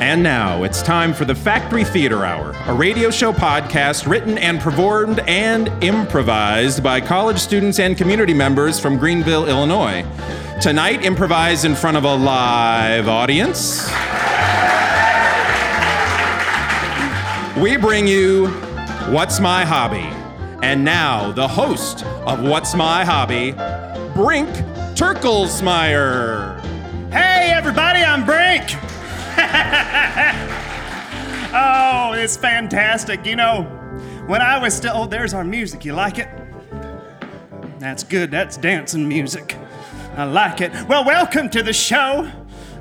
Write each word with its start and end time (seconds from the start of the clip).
And 0.00 0.22
now 0.22 0.62
it's 0.62 0.82
time 0.82 1.14
for 1.14 1.24
the 1.24 1.34
Factory 1.34 1.82
Theatre 1.82 2.26
Hour, 2.26 2.54
a 2.66 2.74
radio 2.74 3.10
show 3.10 3.32
podcast 3.32 4.06
written 4.06 4.36
and 4.36 4.60
performed 4.60 5.20
and 5.20 5.68
improvised 5.82 6.82
by 6.82 7.00
college 7.00 7.38
students 7.38 7.78
and 7.78 7.96
community 7.96 8.34
members 8.34 8.78
from 8.78 8.98
Greenville, 8.98 9.48
Illinois. 9.48 10.04
Tonight, 10.60 11.02
improvised 11.02 11.64
in 11.64 11.74
front 11.74 11.96
of 11.96 12.04
a 12.04 12.14
live 12.14 13.08
audience. 13.08 13.86
We 17.58 17.78
bring 17.78 18.06
you 18.06 18.48
What's 19.08 19.40
My 19.40 19.64
Hobby? 19.64 20.14
And 20.62 20.84
now, 20.84 21.32
the 21.32 21.48
host 21.48 22.04
of 22.04 22.42
What's 22.42 22.74
My 22.74 23.02
Hobby, 23.02 23.52
Brink 24.12 24.50
Turklesmeyer. 24.94 26.60
Hey, 27.10 27.50
everybody, 27.50 28.00
I'm 28.00 28.26
Brink. 28.26 28.85
oh, 31.54 32.14
it's 32.16 32.36
fantastic. 32.36 33.24
You 33.24 33.36
know, 33.36 33.62
when 34.26 34.42
I 34.42 34.58
was 34.58 34.74
still. 34.74 34.92
Oh, 34.94 35.06
there's 35.06 35.34
our 35.34 35.44
music. 35.44 35.84
You 35.84 35.92
like 35.92 36.18
it? 36.18 36.28
That's 37.78 38.02
good. 38.02 38.30
That's 38.30 38.56
dancing 38.56 39.08
music. 39.08 39.56
I 40.16 40.24
like 40.24 40.60
it. 40.60 40.72
Well, 40.88 41.04
welcome 41.04 41.50
to 41.50 41.62
the 41.62 41.72
show. 41.72 42.30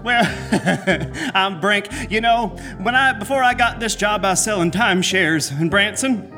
Well, 0.03 0.23
I'm 1.35 1.59
Brink. 1.59 2.11
You 2.11 2.21
know, 2.21 2.49
when 2.79 2.95
I 2.95 3.13
before 3.13 3.43
I 3.43 3.53
got 3.53 3.79
this 3.79 3.95
job, 3.95 4.23
I 4.23 4.31
was 4.31 4.43
selling 4.43 4.71
timeshares 4.71 5.59
in 5.59 5.69
Branson, 5.69 6.31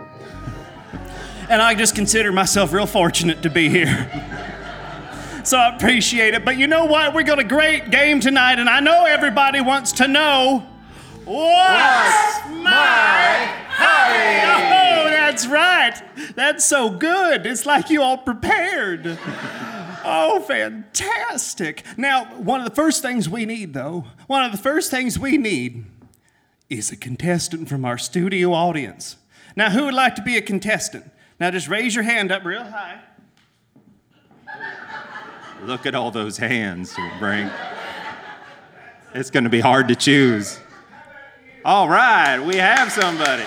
and 1.50 1.62
I 1.62 1.75
just 1.75 1.95
consider 1.95 2.31
myself 2.31 2.73
real 2.73 2.86
fortunate 2.86 3.44
to 3.44 3.50
be 3.50 3.70
here. 3.70 4.34
So 5.48 5.58
I 5.58 5.74
appreciate 5.74 6.34
it. 6.34 6.44
But 6.44 6.58
you 6.58 6.68
know 6.68 6.84
what? 6.84 7.16
We 7.16 7.24
got 7.24 7.40
a 7.40 7.44
great 7.46 7.90
game 7.90 8.20
tonight, 8.20 8.60
and 8.60 8.70
I 8.70 8.82
know 8.82 9.06
everybody 9.06 9.62
wants 9.62 9.94
to 9.94 10.06
know 10.06 10.68
what's, 11.23 12.50
my 12.50 13.48
hobby? 13.70 14.44
Oh, 14.44 15.09
that's 15.09 15.48
right. 15.48 16.04
That's 16.36 16.66
so 16.66 16.89
good. 16.89 17.45
It's 17.45 17.66
like 17.66 17.89
you 17.89 18.02
all 18.02 18.17
prepared. 18.17 19.17
Oh, 20.04 20.44
fantastic. 20.45 21.86
Now, 21.95 22.26
one 22.26 22.59
of 22.59 22.67
the 22.67 22.76
first 22.76 23.02
things 23.02 23.30
we 23.30 23.45
need, 23.45 23.73
though, 23.73 24.04
one 24.28 24.44
of 24.44 24.52
the 24.52 24.58
first 24.58 24.92
things 24.92 25.17
we 25.17 25.38
need 25.38 25.86
is 26.70 26.92
a 26.92 26.98
contestant 26.98 27.70
from 27.70 27.86
our 27.86 27.98
studio 27.98 28.52
audience. 28.52 29.16
Now, 29.56 29.70
who 29.70 29.86
would 29.86 29.94
like 29.94 30.16
to 30.16 30.22
be 30.22 30.36
a 30.36 30.42
contestant? 30.42 31.09
Now, 31.39 31.52
just 31.52 31.70
raise 31.70 31.95
your 31.95 32.04
hand 32.04 32.34
up 32.34 32.44
real 32.44 32.66
high. 32.66 33.00
Look 35.63 35.86
at 35.88 35.95
all 35.95 36.11
those 36.11 36.38
hands, 36.38 36.95
Brink. 37.19 37.52
It's 39.13 39.31
going 39.31 39.45
to 39.45 39.50
be 39.50 39.59
hard 39.59 39.88
to 39.88 39.95
choose. 39.95 40.59
All 41.66 41.89
right, 41.89 42.39
we 42.39 42.58
have 42.58 42.91
somebody. 42.91 43.44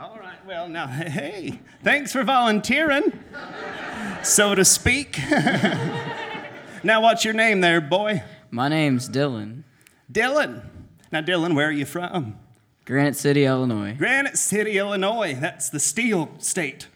All 0.00 0.18
right, 0.18 0.44
well, 0.46 0.68
now, 0.68 0.88
hey, 0.88 1.60
thanks 1.84 2.12
for 2.12 2.24
volunteering, 2.24 3.12
so 4.22 4.54
to 4.56 4.64
speak. 4.64 5.18
now, 6.82 7.00
what's 7.00 7.24
your 7.24 7.34
name 7.34 7.60
there, 7.60 7.80
boy? 7.80 8.24
My 8.50 8.68
name's 8.68 9.08
Dylan. 9.08 9.62
Dylan. 10.12 10.62
Now, 11.12 11.22
Dylan, 11.22 11.54
where 11.54 11.68
are 11.68 11.72
you 11.72 11.86
from? 11.86 12.38
Granite 12.84 13.16
City, 13.16 13.46
Illinois. 13.46 13.94
Granite 13.96 14.36
City, 14.36 14.76
Illinois. 14.76 15.34
That's 15.40 15.70
the 15.70 15.80
steel 15.80 16.30
state. 16.38 16.86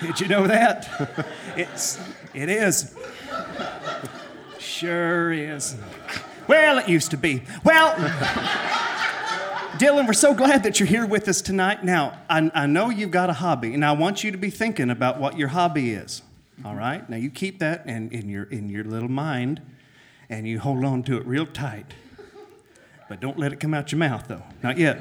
Did 0.00 0.20
you 0.20 0.26
know 0.26 0.48
that? 0.48 1.26
It's, 1.56 2.00
it 2.34 2.48
is. 2.48 2.92
Sure 4.58 5.32
is. 5.32 5.76
Well, 6.48 6.78
it 6.78 6.88
used 6.88 7.12
to 7.12 7.16
be. 7.16 7.44
Well, 7.62 7.94
Dylan, 9.78 10.08
we're 10.08 10.12
so 10.12 10.34
glad 10.34 10.64
that 10.64 10.80
you're 10.80 10.88
here 10.88 11.06
with 11.06 11.28
us 11.28 11.40
tonight. 11.40 11.84
Now, 11.84 12.18
I, 12.28 12.50
I 12.52 12.66
know 12.66 12.90
you've 12.90 13.12
got 13.12 13.30
a 13.30 13.34
hobby, 13.34 13.74
and 13.74 13.84
I 13.84 13.92
want 13.92 14.24
you 14.24 14.32
to 14.32 14.38
be 14.38 14.50
thinking 14.50 14.90
about 14.90 15.20
what 15.20 15.38
your 15.38 15.48
hobby 15.48 15.92
is. 15.92 16.22
All 16.64 16.74
right? 16.74 17.08
Now, 17.08 17.16
you 17.16 17.30
keep 17.30 17.60
that 17.60 17.86
in, 17.86 18.10
in, 18.10 18.28
your, 18.28 18.42
in 18.44 18.68
your 18.68 18.82
little 18.82 19.08
mind, 19.08 19.62
and 20.28 20.48
you 20.48 20.58
hold 20.58 20.84
on 20.84 21.04
to 21.04 21.16
it 21.16 21.24
real 21.24 21.46
tight. 21.46 21.94
But 23.12 23.20
don't 23.20 23.38
let 23.38 23.52
it 23.52 23.60
come 23.60 23.74
out 23.74 23.92
your 23.92 23.98
mouth, 23.98 24.26
though. 24.26 24.42
Not 24.62 24.78
yet. 24.78 24.98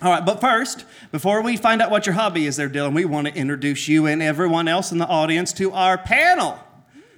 All 0.00 0.10
right, 0.10 0.24
but 0.24 0.40
first, 0.40 0.86
before 1.10 1.42
we 1.42 1.58
find 1.58 1.82
out 1.82 1.90
what 1.90 2.06
your 2.06 2.14
hobby 2.14 2.46
is 2.46 2.56
there, 2.56 2.70
Dylan, 2.70 2.94
we 2.94 3.04
want 3.04 3.26
to 3.26 3.34
introduce 3.34 3.86
you 3.86 4.06
and 4.06 4.22
everyone 4.22 4.66
else 4.66 4.92
in 4.92 4.96
the 4.96 5.06
audience 5.06 5.52
to 5.52 5.72
our 5.72 5.98
panel. 5.98 6.58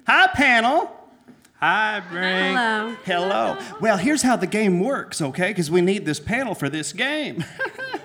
Hi, 0.08 0.26
panel. 0.34 0.90
Hi, 1.60 2.02
Brink. 2.10 2.58
Hello. 2.58 2.96
Hello. 3.04 3.58
Well, 3.80 3.96
here's 3.96 4.22
how 4.22 4.34
the 4.34 4.48
game 4.48 4.80
works, 4.80 5.22
okay? 5.22 5.50
Because 5.50 5.70
we 5.70 5.80
need 5.80 6.06
this 6.06 6.18
panel 6.18 6.56
for 6.56 6.68
this 6.68 6.92
game. 6.92 7.44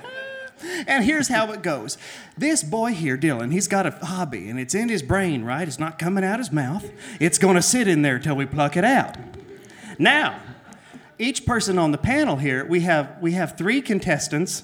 and 0.85 1.03
here's 1.03 1.29
how 1.29 1.51
it 1.53 1.63
goes. 1.63 1.97
This 2.38 2.63
boy 2.63 2.94
here, 2.94 3.17
Dylan, 3.17 3.51
he's 3.51 3.67
got 3.67 3.88
a 3.88 4.06
hobby, 4.06 4.47
and 4.47 4.59
it's 4.59 4.75
in 4.75 4.89
his 4.89 5.01
brain, 5.01 5.44
right? 5.44 5.67
It's 5.67 5.79
not 5.79 5.97
coming 5.97 6.23
out 6.23 6.38
his 6.38 6.51
mouth. 6.51 6.88
It's 7.19 7.39
going 7.39 7.56
to 7.56 7.63
sit 7.63 7.88
in 7.88 8.03
there 8.03 8.19
till 8.19 8.35
we 8.35 8.45
pluck 8.45 8.77
it 8.77 8.83
out. 8.83 9.17
Now, 9.97 10.39
each 11.19 11.46
person 11.46 11.78
on 11.78 11.91
the 11.91 11.97
panel 11.97 12.38
here, 12.38 12.66
we 12.66 12.81
have 12.81 13.18
we 13.22 13.34
have 13.34 13.57
three 13.57 13.81
contestants. 13.81 14.63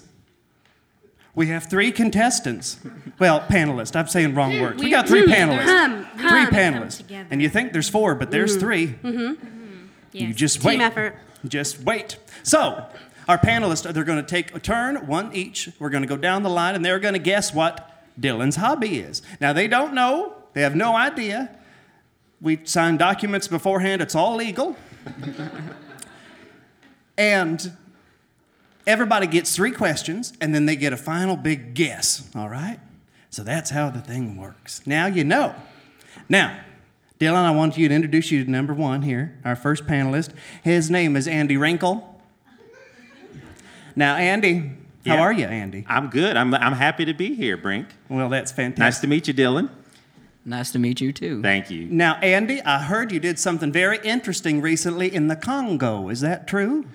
We 1.35 1.47
have 1.47 1.69
three 1.69 1.91
contestants. 1.91 2.79
Well, 3.19 3.41
panelists. 3.41 3.93
I'm 3.95 4.07
saying 4.07 4.35
wrong 4.35 4.59
words. 4.61 4.81
We 4.81 4.89
got 4.89 5.05
three 5.05 5.23
panelists. 5.23 5.65
Hum, 5.65 6.07
Three 6.17 6.45
panelists. 6.45 7.27
And 7.29 7.41
you 7.41 7.49
think 7.49 7.73
there's 7.73 7.89
four, 7.89 8.15
but 8.15 8.31
there's 8.31 8.53
mm-hmm. 8.53 8.59
3 8.61 8.87
mm-hmm. 8.87 9.45
You 10.13 10.27
Yes. 10.27 10.35
just 10.37 10.61
Team 10.61 10.79
wait. 10.79 10.81
effort. 10.81 11.17
Just 11.45 11.81
wait. 11.81 12.17
So, 12.43 12.85
our 13.27 13.37
panelists, 13.37 13.91
they're 13.91 14.05
going 14.05 14.23
to 14.23 14.29
take 14.29 14.55
a 14.55 14.59
turn, 14.59 15.07
one 15.07 15.35
each. 15.35 15.69
We're 15.77 15.89
going 15.89 16.03
to 16.03 16.07
go 16.07 16.15
down 16.15 16.43
the 16.43 16.49
line, 16.49 16.73
and 16.73 16.85
they're 16.85 16.99
going 16.99 17.15
to 17.15 17.19
guess 17.19 17.53
what 17.53 17.91
Dylan's 18.17 18.55
hobby 18.55 18.99
is. 18.99 19.21
Now, 19.41 19.51
they 19.51 19.67
don't 19.67 19.93
know. 19.93 20.35
They 20.53 20.61
have 20.61 20.73
no 20.73 20.95
idea. 20.95 21.53
We 22.39 22.61
signed 22.63 22.99
documents 22.99 23.49
beforehand. 23.49 24.01
It's 24.01 24.15
all 24.15 24.37
legal. 24.37 24.77
and 27.17 27.71
everybody 28.87 29.27
gets 29.27 29.55
three 29.55 29.71
questions, 29.71 30.33
and 30.41 30.53
then 30.53 30.65
they 30.65 30.75
get 30.75 30.93
a 30.93 30.97
final 30.97 31.35
big 31.35 31.73
guess. 31.73 32.29
All 32.35 32.49
right? 32.49 32.79
So 33.29 33.43
that's 33.43 33.69
how 33.71 33.89
the 33.89 33.99
thing 34.01 34.37
works. 34.37 34.81
Now 34.85 35.07
you 35.07 35.23
know. 35.23 35.55
Now, 36.29 36.59
Dylan, 37.19 37.35
I 37.43 37.51
want 37.51 37.77
you 37.77 37.87
to 37.87 37.93
introduce 37.93 38.31
you 38.31 38.43
to 38.43 38.49
number 38.49 38.73
one 38.73 39.01
here, 39.01 39.37
our 39.45 39.55
first 39.55 39.85
panelist. 39.85 40.31
His 40.63 40.89
name 40.89 41.15
is 41.15 41.27
Andy 41.27 41.57
Wrinkle. 41.57 42.11
Now, 43.95 44.15
Andy, 44.15 44.71
how 45.05 45.15
Yeah. 45.15 45.21
are 45.21 45.31
you, 45.31 45.45
Andy? 45.45 45.85
I'm 45.87 46.09
good. 46.09 46.35
I'm, 46.35 46.53
I'm 46.53 46.73
happy 46.73 47.05
to 47.05 47.13
be 47.13 47.35
here, 47.35 47.55
Brink. 47.57 47.87
Well, 48.09 48.27
that's 48.29 48.51
fantastic. 48.51 48.79
Nice 48.79 48.99
to 48.99 49.07
meet 49.07 49.27
you, 49.27 49.33
Dylan. 49.33 49.69
Nice 50.47 50.71
to 50.71 50.79
meet 50.79 51.01
you 51.01 51.11
too. 51.11 51.41
Thank 51.41 51.71
you. 51.71 51.87
Now, 51.89 52.15
Andy, 52.15 52.61
I 52.61 52.83
heard 52.83 53.11
you 53.11 53.19
did 53.19 53.39
something 53.39 53.71
very 53.71 53.97
interesting 54.03 54.61
recently 54.61 55.13
in 55.13 55.27
the 55.27 55.35
Congo. 55.35 56.09
Is 56.09 56.21
that 56.21 56.47
true? 56.47 56.85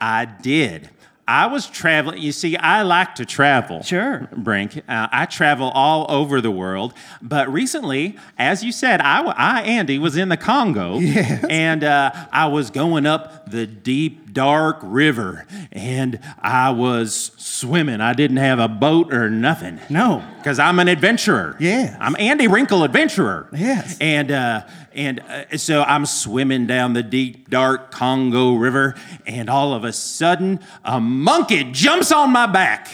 I 0.00 0.24
did. 0.24 0.90
I 1.28 1.46
was 1.46 1.68
traveling. 1.68 2.20
You 2.20 2.32
see, 2.32 2.56
I 2.56 2.82
like 2.82 3.14
to 3.14 3.24
travel. 3.24 3.84
Sure. 3.84 4.28
Brink. 4.36 4.78
Uh, 4.88 5.06
I 5.12 5.26
travel 5.26 5.70
all 5.70 6.06
over 6.08 6.40
the 6.40 6.50
world. 6.50 6.92
But 7.22 7.52
recently, 7.52 8.18
as 8.36 8.64
you 8.64 8.72
said, 8.72 9.00
I, 9.00 9.22
I 9.22 9.62
Andy, 9.62 9.96
was 10.00 10.16
in 10.16 10.28
the 10.28 10.36
Congo. 10.36 10.98
Yes. 11.10 11.44
And 11.48 11.84
uh, 11.84 12.10
I 12.32 12.46
was 12.46 12.70
going 12.70 13.06
up 13.06 13.48
the 13.50 13.66
deep, 13.66 14.29
dark 14.32 14.78
river. 14.82 15.46
And 15.72 16.20
I 16.40 16.70
was 16.70 17.32
swimming. 17.36 18.00
I 18.00 18.12
didn't 18.12 18.38
have 18.38 18.58
a 18.58 18.68
boat 18.68 19.12
or 19.12 19.30
nothing. 19.30 19.80
No. 19.88 20.24
Because 20.38 20.58
I'm 20.58 20.78
an 20.78 20.88
adventurer. 20.88 21.56
Yeah. 21.60 21.96
I'm 22.00 22.16
Andy 22.18 22.48
Wrinkle 22.48 22.84
Adventurer. 22.84 23.48
Yes. 23.52 23.96
And 24.00 24.30
uh, 24.30 24.66
and 24.94 25.20
uh, 25.20 25.56
so 25.56 25.82
I'm 25.82 26.06
swimming 26.06 26.66
down 26.66 26.94
the 26.94 27.02
deep, 27.02 27.48
dark 27.48 27.90
Congo 27.90 28.54
River, 28.54 28.96
and 29.26 29.48
all 29.48 29.72
of 29.72 29.84
a 29.84 29.92
sudden, 29.92 30.60
a 30.84 31.00
monkey 31.00 31.70
jumps 31.70 32.10
on 32.10 32.32
my 32.32 32.46
back. 32.46 32.88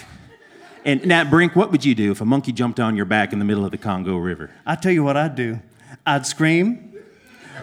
And 0.84 1.05
now, 1.06 1.25
Brink, 1.25 1.56
what 1.56 1.72
would 1.72 1.84
you 1.84 1.94
do 1.94 2.12
if 2.12 2.20
a 2.20 2.25
monkey 2.25 2.52
jumped 2.52 2.78
on 2.78 2.96
your 2.96 3.06
back 3.06 3.32
in 3.32 3.38
the 3.38 3.44
middle 3.44 3.64
of 3.64 3.72
the 3.72 3.78
Congo 3.78 4.19
River? 4.19 4.50
I 4.64 4.76
tell 4.76 4.93
you 4.93 5.02
what 5.02 5.16
I'd 5.16 5.34
do. 5.34 5.61
I'd 6.05 6.26
scream, 6.26 6.94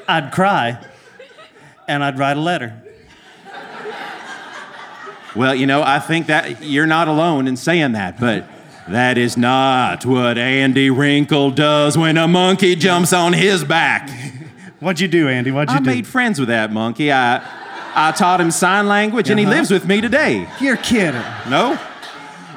I'd 0.08 0.34
cry, 0.34 0.84
and 1.88 2.04
I'd 2.04 2.20
write 2.20 2.36
a 2.36 2.42
letter. 2.42 2.82
Well, 5.36 5.56
you 5.56 5.66
know, 5.66 5.82
I 5.82 6.00
think 6.00 6.28
that 6.28 6.62
you're 6.64 6.86
not 6.86 7.08
alone 7.08 7.48
in 7.48 7.56
saying 7.58 7.94
that, 7.94 8.20
but 8.20 8.46
that 8.88 9.18
is 9.18 9.36
not 9.38 10.06
what 10.06 10.38
Andy 10.38 10.90
Wrinkle 10.90 11.52
does 11.52 11.98
when 11.98 12.18
a 12.18 12.28
monkey 12.28 12.76
jumps 12.76 13.14
on 13.14 13.34
his 13.34 13.64
back. 13.64 14.10
What'd 14.80 15.00
you 15.00 15.08
do, 15.08 15.28
Andy? 15.30 15.50
What'd 15.52 15.70
you 15.72 15.78
I 15.78 15.80
do? 15.80 15.90
I 15.90 15.94
made 15.96 16.08
friends 16.08 16.40
with 16.40 16.50
that 16.50 16.72
monkey. 16.72 17.12
I, 17.12 17.42
I 17.96 18.12
taught 18.12 18.42
him 18.42 18.52
sign 18.52 18.88
language, 18.88 19.30
and 19.30 19.40
he 19.40 19.46
Uh-huh. 19.46 19.56
lives 19.56 19.72
with 19.72 19.88
me 19.88 20.02
today. 20.02 20.48
You're 20.60 20.78
kidding. 20.78 21.22
No? 21.50 21.80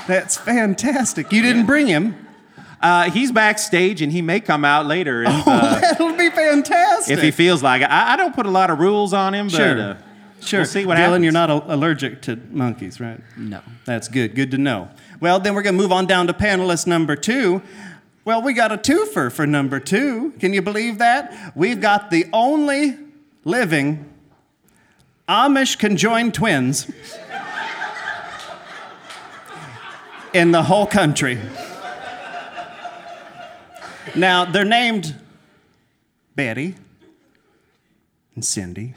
That's 0.07 0.37
fantastic. 0.37 1.33
You 1.33 1.43
didn't 1.43 1.67
bring 1.67 1.87
him. 1.87 2.15
Uh, 2.83 3.11
he's 3.11 3.33
backstage 3.33 4.03
and 4.03 4.13
he 4.13 4.21
may 4.23 4.39
come 4.39 4.65
out 4.65 4.85
later 4.87 5.23
if, 5.23 5.29
uh, 5.49 5.81
That'll 5.81 6.13
be 6.17 6.29
fantastic. 6.31 7.17
if 7.17 7.23
he 7.23 7.31
feels 7.31 7.63
like 7.63 7.81
it. 7.83 7.87
I, 7.91 8.13
I 8.13 8.17
don't 8.17 8.35
put 8.35 8.45
a 8.47 8.51
lot 8.51 8.69
of 8.71 8.79
rules 8.79 9.13
on 9.15 9.35
him, 9.35 9.47
but 9.47 9.57
Sure. 9.57 9.81
uh, 9.81 9.97
Sure. 10.41 10.61
we'll 10.61 10.67
see 10.67 10.87
what 10.87 10.97
Dylan, 10.97 11.01
happens. 11.01 11.25
you're 11.25 11.33
not 11.33 11.51
a- 11.51 11.75
allergic 11.75 12.23
to 12.23 12.37
monkeys, 12.51 13.01
right? 13.01 13.21
No. 13.37 13.61
That's 13.85 14.09
good. 14.09 14.35
Good 14.35 14.51
to 14.53 14.59
know. 14.59 14.89
Well, 15.21 15.41
then 15.41 15.55
we're 15.55 15.63
going 15.63 15.77
to 15.77 15.83
move 15.83 15.93
on 15.93 16.07
down 16.07 16.27
to 16.29 16.33
panelist 16.35 16.87
number 16.87 17.17
two. 17.17 17.63
Well, 18.25 18.43
we 18.43 18.53
got 18.53 18.71
a 18.73 18.77
twofer 18.77 19.33
for 19.33 19.47
number 19.47 19.81
two. 19.81 20.33
Can 20.39 20.53
you 20.53 20.63
believe 20.63 20.99
that? 20.99 21.53
We've 21.57 21.81
got 21.81 22.11
the 22.11 22.27
only 22.33 22.97
living 23.45 24.13
Amish 25.29 25.79
conjoined 25.79 26.35
twins 26.35 26.91
in 30.33 30.53
the 30.53 30.65
whole 30.65 30.87
country. 30.87 31.39
Now, 34.15 34.45
they're 34.45 34.65
named 34.65 35.17
Betty 36.35 36.75
and 38.35 38.45
Cindy. 38.45 38.95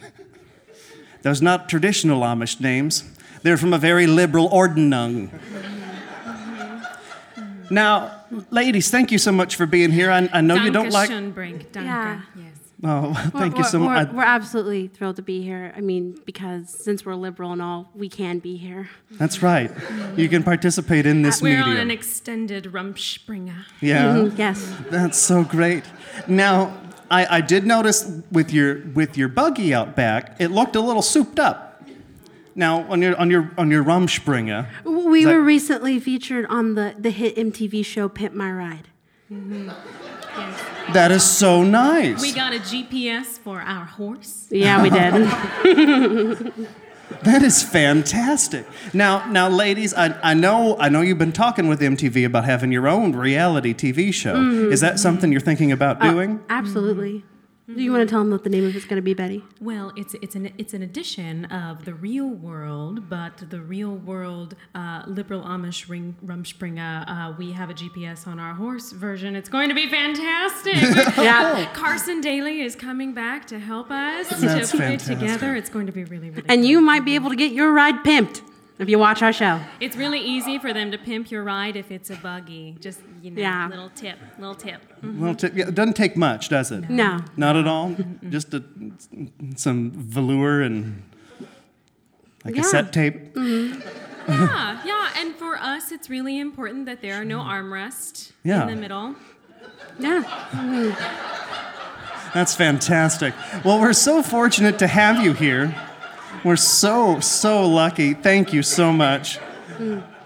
Those 1.21 1.41
not 1.41 1.67
traditional 1.69 2.21
Amish 2.21 2.59
names. 2.59 3.03
They're 3.43 3.57
from 3.57 3.73
a 3.73 3.77
very 3.77 4.07
liberal 4.07 4.49
Ordnung. 4.49 5.29
Now, 7.71 8.23
ladies, 8.49 8.89
thank 8.89 9.11
you 9.11 9.17
so 9.19 9.31
much 9.31 9.55
for 9.55 9.65
being 9.65 9.91
here. 9.91 10.09
I, 10.09 10.27
I 10.33 10.41
know 10.41 10.55
you 10.55 10.71
don't 10.71 10.89
like. 10.91 11.09
Schönbrink. 11.09 11.71
Danke. 11.71 11.85
Yeah. 11.85 12.21
Yes. 12.35 12.45
Oh, 12.83 13.13
thank 13.37 13.53
you 13.55 13.61
We're- 13.61 13.69
so 13.69 13.79
we're, 13.79 13.85
much. 13.85 14.11
We're 14.11 14.23
absolutely 14.23 14.87
thrilled 14.87 15.17
to 15.17 15.21
be 15.21 15.43
here. 15.43 15.71
I 15.75 15.81
mean, 15.81 16.17
because 16.25 16.69
since 16.69 17.05
we're 17.05 17.13
liberal 17.15 17.51
and 17.51 17.61
all, 17.61 17.91
we 17.93 18.09
can 18.09 18.39
be 18.39 18.55
here. 18.57 18.89
That's 19.11 19.43
right. 19.43 19.69
You 20.15 20.29
can 20.29 20.43
participate 20.43 21.05
in 21.05 21.21
this 21.21 21.41
We're 21.41 21.61
on 21.61 21.77
an 21.77 21.91
extended 21.91 22.65
Rumspringa. 22.65 23.65
yeah, 23.81 24.13
Mhm, 24.15 24.37
yes. 24.37 24.73
that's 24.89 25.19
so 25.19 25.43
great. 25.43 25.83
Now, 26.27 26.75
I, 27.11 27.37
I 27.37 27.41
did 27.41 27.65
notice 27.65 28.09
with 28.31 28.51
your 28.53 28.81
with 28.93 29.17
your 29.17 29.27
buggy 29.29 29.73
out 29.73 29.95
back, 29.95 30.35
it 30.39 30.49
looked 30.51 30.75
a 30.75 30.81
little 30.81 31.01
souped 31.01 31.39
up. 31.39 31.65
Now, 32.55 32.81
on 32.91 33.01
your 33.01 33.15
on 33.17 33.29
your 33.31 33.51
on 33.57 33.71
your 33.71 33.83
Rumspringa, 33.83 34.67
We 34.85 35.19
Is 35.19 35.25
that- 35.25 35.33
were 35.33 35.41
recently 35.41 35.99
featured 35.99 36.45
on 36.47 36.75
the, 36.75 36.93
the 36.97 37.09
hit 37.09 37.35
MTV 37.35 37.85
show 37.85 38.09
Pimp 38.09 38.33
My 38.33 38.51
Ride. 38.51 38.87
Yes. 39.29 40.93
that 40.93 41.11
is 41.11 41.23
so 41.23 41.63
nice. 41.63 42.21
We 42.21 42.31
got 42.33 42.53
a 42.53 42.59
GPS 42.59 43.37
for 43.39 43.59
our 43.61 43.85
horse. 43.85 44.47
Yeah, 44.49 44.81
we 44.81 44.89
did. 44.89 46.53
That 47.23 47.41
is 47.43 47.63
fantastic. 47.63 48.65
Now, 48.93 49.25
now, 49.29 49.49
ladies, 49.49 49.93
I, 49.93 50.17
I 50.21 50.33
know 50.33 50.77
I 50.79 50.89
know 50.89 51.01
you've 51.01 51.17
been 51.17 51.31
talking 51.31 51.67
with 51.67 51.79
MTV 51.81 52.25
about 52.25 52.45
having 52.45 52.71
your 52.71 52.87
own 52.87 53.13
reality 53.15 53.73
TV 53.73 54.13
show. 54.13 54.35
Mm-hmm. 54.35 54.71
Is 54.71 54.81
that 54.81 54.99
something 54.99 55.31
you're 55.31 55.41
thinking 55.41 55.71
about 55.71 56.01
Uh, 56.01 56.11
doing? 56.11 56.39
Absolutely. 56.49 57.23
Do 57.75 57.83
you 57.83 57.91
want 57.91 58.01
to 58.01 58.11
tell 58.11 58.19
them 58.19 58.31
what 58.31 58.43
the 58.43 58.49
name 58.49 58.65
of 58.65 58.75
it's 58.75 58.85
going 58.85 58.95
to 58.97 59.03
be, 59.03 59.13
Betty? 59.13 59.43
Well, 59.61 59.91
it's 59.95 60.15
it's 60.23 60.35
an 60.35 60.51
it's 60.57 60.73
an 60.73 60.81
edition 60.81 61.45
of 61.45 61.85
the 61.85 61.93
real 61.93 62.27
world, 62.27 63.07
but 63.09 63.37
the 63.51 63.61
real 63.61 63.91
world 63.91 64.55
uh, 64.73 65.03
liberal 65.05 65.43
Amish 65.43 65.87
ring 65.87 66.15
Rumspringa. 66.25 67.03
Uh, 67.07 67.33
we 67.37 67.51
have 67.51 67.69
a 67.69 67.75
GPS 67.75 68.25
on 68.25 68.39
our 68.39 68.55
horse 68.55 68.91
version. 68.91 69.35
It's 69.35 69.49
going 69.49 69.69
to 69.69 69.75
be 69.75 69.87
fantastic. 69.87 70.75
Yeah. 71.19 71.71
Carson 71.73 72.21
Daly 72.21 72.61
is 72.61 72.75
coming 72.75 73.13
back 73.13 73.45
to 73.47 73.59
help 73.59 73.91
us 73.91 74.29
That's 74.29 74.41
to 74.41 74.77
put 74.77 74.85
fantastic. 74.85 75.17
it 75.17 75.19
together. 75.19 75.55
It's 75.55 75.69
going 75.69 75.85
to 75.85 75.91
be 75.91 76.03
really 76.05 76.29
really. 76.29 76.47
And 76.47 76.61
fun. 76.61 76.63
you 76.63 76.81
might 76.81 77.03
be 77.05 77.15
able 77.15 77.29
to 77.29 77.35
get 77.35 77.51
your 77.51 77.71
ride 77.73 78.03
pimped 78.03 78.41
if 78.79 78.89
you 78.89 78.97
watch 78.97 79.21
our 79.21 79.31
show. 79.33 79.59
It's 79.79 79.95
really 79.97 80.19
easy 80.19 80.57
for 80.57 80.73
them 80.73 80.91
to 80.91 80.97
pimp 80.97 81.29
your 81.29 81.43
ride 81.43 81.75
if 81.75 81.91
it's 81.91 82.09
a 82.09 82.15
buggy. 82.15 82.75
Just 82.79 83.01
you 83.21 83.31
know, 83.31 83.41
Yeah. 83.41 83.67
little 83.67 83.89
tip, 83.89 84.17
little 84.37 84.55
tip. 84.55 84.81
Mm-hmm. 85.03 85.19
Little 85.19 85.35
tip. 85.35 85.53
yeah, 85.55 85.67
it 85.67 85.75
doesn't 85.75 85.95
take 85.95 86.15
much, 86.17 86.49
does 86.49 86.71
it? 86.71 86.89
No. 86.89 87.19
Not 87.37 87.55
at 87.57 87.67
all. 87.67 87.95
Just 88.29 88.53
a, 88.53 88.63
some 89.55 89.91
velour 89.91 90.61
and 90.61 91.03
like 92.45 92.55
Yeah. 92.55 92.61
cassette 92.61 92.91
tape. 92.93 93.33
Mm-hmm. 93.35 93.81
Yeah, 94.29 94.79
yeah. 94.85 95.09
And 95.17 95.33
for 95.35 95.57
us, 95.57 95.91
it's 95.91 96.07
really 96.07 96.37
important 96.39 96.85
that 96.85 97.01
there 97.01 97.19
are 97.19 97.25
no 97.25 97.39
armrests 97.39 98.31
Yeah. 98.43 98.61
in 98.61 98.67
the 98.75 98.75
middle. 98.75 99.15
Yeah. 99.97 100.21
That's 102.35 102.53
fantastic. 102.53 103.33
Well, 103.65 103.79
we're 103.81 103.93
so 103.93 104.21
fortunate 104.21 104.77
to 104.79 104.87
have 104.87 105.23
you 105.23 105.33
here. 105.33 105.73
We're 106.43 106.55
so 106.55 107.19
so 107.19 107.65
lucky. 107.67 108.13
Thank 108.13 108.53
you 108.53 108.63
so 108.63 108.91
much 108.93 109.39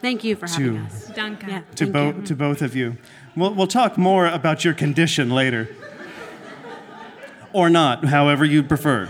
Thank 0.01 0.23
you 0.23 0.35
for 0.35 0.47
having 0.47 0.79
To- 0.79 0.85
us. 0.85 1.11
Danke. 1.15 1.47
Yeah. 1.47 1.61
to 1.75 1.85
thank 1.85 1.93
both 1.93 2.15
you. 2.17 2.21
to 2.23 2.35
both 2.35 2.61
of 2.61 2.75
you. 2.75 2.97
We'll 3.35 3.53
we'll 3.53 3.67
talk 3.67 3.97
more 3.97 4.25
about 4.27 4.63
your 4.65 4.73
condition 4.73 5.29
later, 5.29 5.69
or 7.53 7.69
not, 7.69 8.05
however 8.05 8.45
you 8.45 8.63
prefer. 8.63 9.09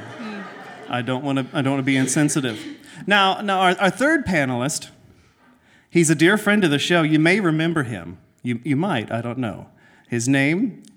I 0.89 1.01
don't 1.01 1.23
want 1.23 1.39
to 1.39 1.45
I 1.57 1.61
don't 1.61 1.73
want 1.73 1.79
to 1.79 1.85
be 1.85 1.97
insensitive. 1.97 2.59
Now 3.07 3.41
now 3.41 3.59
our, 3.59 3.75
our 3.79 3.89
third 3.89 4.25
panelist, 4.25 4.89
he's 5.89 6.09
a 6.09 6.15
dear 6.15 6.37
friend 6.37 6.63
of 6.63 6.71
the 6.71 6.79
show. 6.79 7.01
You 7.01 7.19
may 7.19 7.39
remember 7.39 7.83
him. 7.83 8.17
You 8.43 8.59
you 8.63 8.75
might. 8.75 9.11
I 9.11 9.21
don't 9.21 9.39
know. 9.39 9.67
His 10.07 10.27
name 10.29 10.83
is 10.83 10.92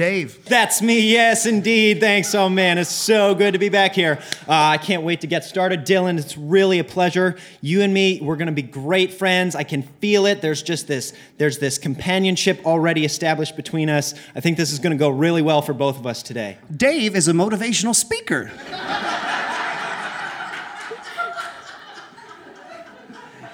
Dave. 0.00 0.46
That's 0.46 0.80
me, 0.80 1.12
yes, 1.12 1.44
indeed. 1.44 2.00
Thanks. 2.00 2.34
Oh, 2.34 2.48
man, 2.48 2.78
it's 2.78 2.88
so 2.88 3.34
good 3.34 3.52
to 3.52 3.58
be 3.58 3.68
back 3.68 3.94
here. 3.94 4.18
Uh, 4.48 4.52
I 4.54 4.78
can't 4.78 5.02
wait 5.02 5.20
to 5.20 5.26
get 5.26 5.44
started. 5.44 5.84
Dylan, 5.84 6.18
it's 6.18 6.38
really 6.38 6.78
a 6.78 6.84
pleasure. 6.84 7.36
You 7.60 7.82
and 7.82 7.92
me, 7.92 8.18
we're 8.22 8.36
going 8.36 8.46
to 8.46 8.52
be 8.54 8.62
great 8.62 9.12
friends. 9.12 9.54
I 9.54 9.62
can 9.62 9.82
feel 9.82 10.24
it. 10.24 10.40
There's 10.40 10.62
just 10.62 10.88
this, 10.88 11.12
there's 11.36 11.58
this 11.58 11.76
companionship 11.76 12.64
already 12.64 13.04
established 13.04 13.56
between 13.56 13.90
us. 13.90 14.14
I 14.34 14.40
think 14.40 14.56
this 14.56 14.72
is 14.72 14.78
going 14.78 14.92
to 14.92 14.98
go 14.98 15.10
really 15.10 15.42
well 15.42 15.60
for 15.60 15.74
both 15.74 15.98
of 15.98 16.06
us 16.06 16.22
today. 16.22 16.56
Dave 16.74 17.14
is 17.14 17.28
a 17.28 17.34
motivational 17.34 17.94
speaker. 17.94 18.50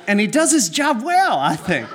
and 0.06 0.20
he 0.20 0.28
does 0.28 0.52
his 0.52 0.68
job 0.68 1.02
well, 1.02 1.40
I 1.40 1.56
think. 1.56 1.88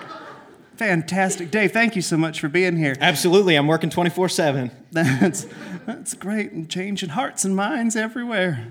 Fantastic. 0.81 1.51
Dave, 1.51 1.73
thank 1.73 1.95
you 1.95 2.01
so 2.01 2.17
much 2.17 2.39
for 2.39 2.49
being 2.49 2.75
here. 2.75 2.95
Absolutely. 2.99 3.53
I'm 3.53 3.67
working 3.67 3.91
24 3.91 4.29
7. 4.29 4.71
That's, 4.91 5.45
that's 5.85 6.15
great 6.15 6.53
and 6.53 6.67
changing 6.67 7.09
hearts 7.09 7.45
and 7.45 7.55
minds 7.55 7.95
everywhere. 7.95 8.65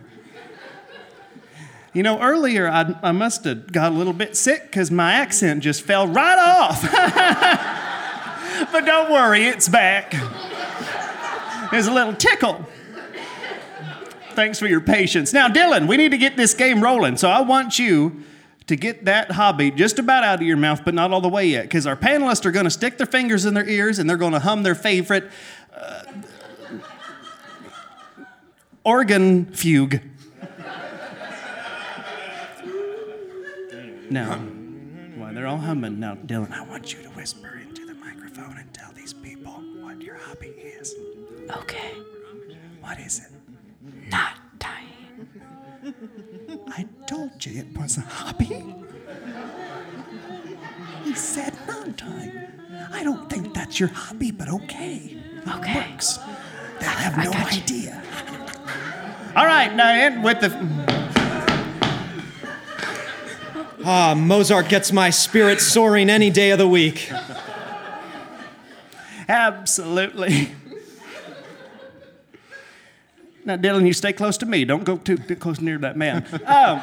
You 1.93 2.03
know, 2.03 2.21
earlier 2.21 2.69
I, 2.69 2.97
I 3.01 3.13
must 3.13 3.45
have 3.45 3.71
got 3.71 3.93
a 3.93 3.95
little 3.95 4.13
bit 4.13 4.37
sick 4.37 4.65
because 4.65 4.91
my 4.91 5.13
accent 5.13 5.63
just 5.63 5.83
fell 5.83 6.09
right 6.09 6.37
off. 6.37 6.83
but 8.73 8.85
don't 8.85 9.13
worry, 9.13 9.45
it's 9.45 9.69
back. 9.69 10.11
There's 11.71 11.87
a 11.87 11.93
little 11.93 12.15
tickle. 12.15 12.67
Thanks 14.31 14.59
for 14.59 14.67
your 14.67 14.81
patience. 14.81 15.33
Now, 15.33 15.47
Dylan, 15.47 15.87
we 15.87 15.97
need 15.97 16.11
to 16.11 16.19
get 16.19 16.37
this 16.37 16.55
game 16.55 16.83
rolling, 16.83 17.17
so 17.17 17.31
I 17.31 17.43
want 17.43 17.79
you 17.79 18.25
to 18.71 18.77
get 18.77 19.05
that 19.05 19.33
hobby 19.33 19.73
just 19.73 19.99
about 19.99 20.23
out 20.23 20.37
of 20.37 20.47
your 20.47 20.57
mouth, 20.57 20.85
but 20.85 20.95
not 20.95 21.11
all 21.11 21.21
the 21.21 21.29
way 21.29 21.45
yet, 21.45 21.63
because 21.63 21.89
our 21.89 21.97
panelists 21.97 22.47
are 22.47 22.53
going 22.53 22.67
to 22.67 22.71
stick 22.71 22.99
their 22.99 23.07
fingers 23.07 23.45
in 23.45 23.53
their 23.53 23.69
ears 23.69 23.99
and 23.99 24.09
they're 24.09 24.17
going 24.17 24.33
to 24.33 24.39
hum 24.39 24.63
their 24.63 24.77
favorite 24.77 25.29
uh, 25.75 26.05
organ 28.85 29.47
fugue. 29.47 30.01
Now, 34.09 34.37
while 35.17 35.35
they're 35.35 35.49
all 35.49 35.59
humming, 35.59 35.99
now, 35.99 36.15
Dylan, 36.15 36.53
I 36.53 36.63
want 36.63 36.93
you 36.93 37.03
to 37.03 37.09
whisper 37.11 37.61
into 37.61 37.87
the 37.87 37.95
microphone 37.95 38.57
and 38.57 38.73
tell 38.73 38.93
these 38.93 39.13
people 39.13 39.53
what 39.81 40.01
your 40.01 40.15
hobby 40.15 40.49
is. 40.49 40.95
Okay. 41.57 41.95
What 42.81 43.01
is 43.01 43.19
it? 43.19 44.11
Not. 44.11 44.40
I 46.69 46.87
told 47.07 47.45
you 47.45 47.61
it 47.61 47.79
was 47.79 47.99
a 47.99 48.03
hobby. 48.03 48.65
He 51.05 51.15
said 51.15 51.55
not 51.67 51.97
time. 51.97 52.49
I 52.93 53.03
don't 53.03 53.29
think 53.31 53.55
that's 53.55 53.81
your 53.81 53.89
hobby, 53.89 54.31
but 54.31 54.49
okay. 54.49 55.17
Okay. 55.57 55.91
Works. 55.91 56.19
They'll 56.79 56.89
have 56.89 57.19
I 57.19 57.25
no 57.25 57.33
idea. 57.33 58.03
All 59.37 59.47
right, 59.47 59.75
now 59.75 59.95
in 59.95 60.23
with 60.23 60.41
the. 60.41 60.51
Ah, 63.85 64.15
Mozart 64.15 64.69
gets 64.69 64.93
my 64.93 65.11
spirit 65.11 65.61
soaring 65.61 66.11
any 66.11 66.31
day 66.31 66.51
of 66.51 66.59
the 66.59 66.69
week. 66.69 67.11
Absolutely. 69.29 70.51
Now, 73.45 73.57
Dylan, 73.57 73.87
you 73.87 73.93
stay 73.93 74.13
close 74.13 74.37
to 74.39 74.47
me. 74.47 74.65
Don't 74.65 74.85
go 74.85 74.97
too, 74.97 75.17
too 75.17 75.37
close 75.37 75.61
near 75.61 75.79
that 75.79 75.97
man. 75.97 76.27
Um, 76.47 76.83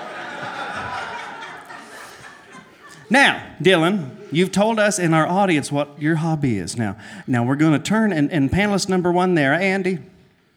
now, 3.09 3.41
Dylan, 3.61 4.09
you've 4.31 4.51
told 4.51 4.79
us 4.79 4.99
in 4.99 5.13
our 5.13 5.27
audience 5.27 5.71
what 5.71 6.01
your 6.01 6.15
hobby 6.15 6.57
is. 6.57 6.77
Now, 6.77 6.97
now 7.25 7.43
we're 7.43 7.55
going 7.55 7.73
to 7.73 7.79
turn 7.79 8.11
and, 8.11 8.31
and 8.31 8.51
panelist 8.51 8.89
number 8.89 9.11
one 9.11 9.35
there, 9.35 9.53
Andy. 9.53 9.99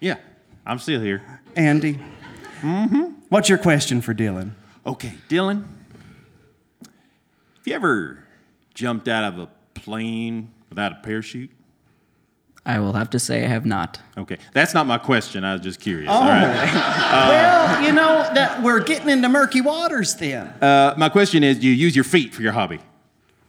Yeah, 0.01 0.17
I'm 0.67 0.79
still 0.79 1.01
here. 1.01 1.41
Andy. 1.55 1.99
Mm-hmm. 2.61 3.03
What's 3.29 3.49
your 3.49 3.59
question 3.59 4.01
for 4.01 4.15
Dylan? 4.15 4.53
Okay, 4.87 5.15
Dylan. 5.29 5.65
Have 6.83 7.67
you 7.67 7.75
ever 7.75 8.25
jumped 8.75 9.07
out 9.07 9.33
of 9.33 9.39
a 9.39 9.49
plane 9.75 10.51
Without 10.71 10.93
a 10.93 10.95
parachute? 10.97 11.51
I 12.67 12.79
will 12.79 12.93
have 12.93 13.11
to 13.11 13.19
say 13.19 13.45
I 13.45 13.49
have 13.49 13.65
not. 13.65 14.01
Okay, 14.19 14.37
that's 14.53 14.75
not 14.75 14.87
my 14.87 14.99
question. 14.99 15.45
I 15.45 15.55
was 15.55 15.63
just 15.63 15.81
curious. 15.81 16.11
Oh. 16.11 16.15
All 16.15 16.29
right. 16.29 16.73
well, 17.31 17.83
you 17.83 17.93
know 17.93 18.29
that 18.35 18.63
we're 18.63 18.81
getting 18.81 19.09
into 19.09 19.29
murky 19.29 19.61
waters 19.61 20.15
then. 20.17 20.47
Uh, 20.63 20.95
my 20.99 21.09
question 21.09 21.43
is, 21.43 21.59
do 21.59 21.67
you 21.67 21.73
use 21.73 21.97
your 21.97 22.05
feet 22.05 22.35
for 22.35 22.43
your 22.43 22.53
hobby? 22.53 22.79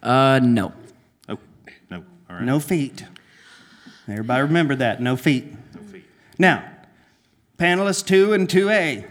Uh, 0.02 0.40
no. 0.42 0.74
Oh, 1.28 1.38
no. 1.90 1.98
All 2.30 2.36
right. 2.38 2.44
No 2.44 2.60
feet. 2.60 3.06
Everybody 4.08 4.42
remember 4.44 4.76
that. 4.76 5.02
No 5.02 5.16
feet. 5.16 5.54
No 5.76 5.82
feet. 5.84 6.06
Now, 6.40 6.64
panelists 7.58 8.06
two 8.06 8.34
and 8.34 8.50
two 8.50 8.70
A. 8.70 9.06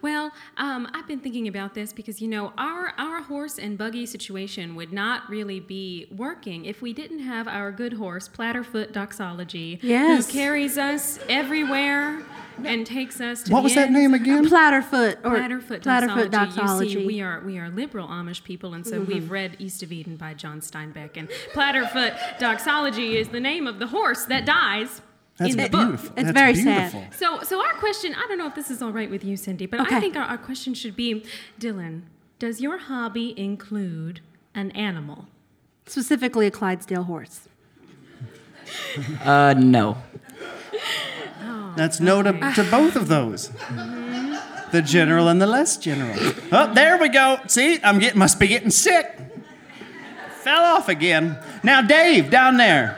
Well, 0.00 0.30
um, 0.56 0.88
I've 0.94 1.08
been 1.08 1.20
thinking 1.20 1.48
about 1.48 1.74
this 1.74 1.92
because 1.92 2.20
you 2.22 2.28
know 2.28 2.52
our 2.56 2.92
our 2.98 3.22
horse 3.22 3.58
and 3.58 3.76
buggy 3.76 4.06
situation 4.06 4.74
would 4.76 4.92
not 4.92 5.28
really 5.28 5.60
be 5.60 6.06
working 6.16 6.64
if 6.66 6.80
we 6.82 6.92
didn't 6.92 7.20
have 7.20 7.48
our 7.48 7.72
good 7.72 7.94
horse 7.94 8.28
Platterfoot 8.28 8.92
Doxology, 8.92 9.78
Yes. 9.82 10.26
who 10.26 10.32
carries 10.32 10.78
us 10.78 11.18
everywhere 11.28 12.22
and 12.64 12.86
takes 12.86 13.20
us 13.20 13.42
to 13.44 13.52
What 13.52 13.60
the 13.60 13.64
was 13.64 13.74
that 13.74 13.90
name 13.92 14.14
again? 14.14 14.44
Platterfoot 14.46 15.18
or 15.24 15.36
Platterfoot 15.38 15.82
Platterfoot 15.82 16.30
doxology. 16.30 16.30
doxology. 16.30 16.88
You 16.92 17.00
see, 17.00 17.06
we 17.06 17.20
are 17.20 17.40
we 17.44 17.58
are 17.58 17.68
liberal 17.70 18.08
Amish 18.08 18.42
people, 18.44 18.74
and 18.74 18.86
so 18.86 19.00
Mm-hmm. 19.00 19.12
we've 19.12 19.30
read 19.30 19.56
East 19.58 19.82
of 19.82 19.92
Eden 19.92 20.16
by 20.16 20.34
John 20.34 20.60
Steinbeck. 20.60 21.16
And 21.16 21.28
Platterfoot 21.52 22.38
doxology 22.38 23.16
is 23.16 23.28
the 23.28 23.40
name 23.40 23.66
of 23.66 23.78
the 23.78 23.88
horse 23.88 24.24
that 24.26 24.44
dies 24.44 25.02
That's 25.38 25.52
in 25.52 25.56
the 25.56 25.68
beautiful. 25.68 26.10
book. 26.10 26.18
It's 26.18 26.26
That's 26.26 26.38
very 26.38 26.54
sad. 26.54 27.14
So, 27.14 27.42
so 27.42 27.64
our 27.64 27.72
question, 27.74 28.14
I 28.14 28.26
don't 28.28 28.38
know 28.38 28.46
if 28.48 28.54
this 28.54 28.70
is 28.70 28.82
all 28.82 28.90
right 28.92 29.08
with 29.10 29.24
you, 29.24 29.36
Cindy, 29.36 29.66
but 29.66 29.80
Okay. 29.80 29.96
I 29.96 30.00
think 30.00 30.16
our, 30.16 30.24
our 30.24 30.38
question 30.38 30.74
should 30.74 30.96
be, 30.96 31.24
Dylan, 31.60 32.02
does 32.38 32.60
your 32.60 32.78
hobby 32.78 33.38
include 33.38 34.20
an 34.54 34.70
animal? 34.72 35.26
Specifically, 35.86 36.46
a 36.46 36.50
Clydesdale 36.50 37.04
horse. 37.04 37.48
Uh, 39.24 39.54
no. 39.56 39.98
That's 41.76 42.00
no 42.00 42.22
to, 42.22 42.32
to 42.32 42.64
both 42.70 42.96
of 42.96 43.06
those. 43.08 43.50
The 44.72 44.82
general 44.84 45.28
and 45.28 45.40
the 45.40 45.46
less 45.46 45.76
general. 45.76 46.16
Oh, 46.52 46.74
there 46.74 46.98
we 46.98 47.08
go. 47.08 47.38
See, 47.46 47.78
I'm 47.82 47.98
getting 48.00 48.18
must 48.18 48.38
be 48.40 48.48
getting 48.48 48.70
sick. 48.70 49.16
Fell 50.42 50.62
off 50.64 50.88
again. 50.88 51.38
Now, 51.62 51.80
Dave, 51.80 52.30
down 52.30 52.56
there. 52.56 52.97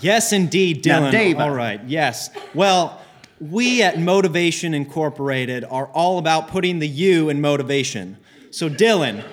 Yes, 0.00 0.32
indeed, 0.32 0.84
Now, 0.86 1.00
Dylan. 1.00 1.10
Dave, 1.10 1.38
all 1.38 1.50
right, 1.50 1.80
yes. 1.86 2.30
Well, 2.54 3.00
we 3.40 3.82
at 3.82 3.98
Motivation 3.98 4.74
Incorporated 4.74 5.64
are 5.64 5.86
all 5.86 6.18
about 6.18 6.48
putting 6.48 6.78
the 6.78 6.88
you 6.88 7.28
in 7.28 7.40
motivation. 7.40 8.16
So, 8.50 8.68
Dylan, 8.68 9.24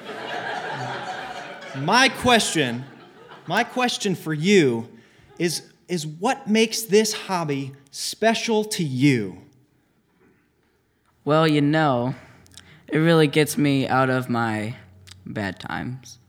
my 1.77 2.09
question, 2.09 2.85
my 3.47 3.63
question 3.63 4.15
for 4.15 4.33
you 4.33 4.87
is, 5.39 5.63
is 5.87 6.05
what 6.05 6.47
makes 6.47 6.81
this 6.83 7.13
hobby 7.13 7.73
special 7.91 8.63
to 8.65 8.83
you? 8.83 9.41
Well, 11.23 11.47
you 11.47 11.61
know, 11.61 12.15
it 12.87 12.97
really 12.97 13.27
gets 13.27 13.57
me 13.57 13.87
out 13.87 14.09
of 14.09 14.29
my 14.29 14.75
bad 15.25 15.59
times. 15.59 16.19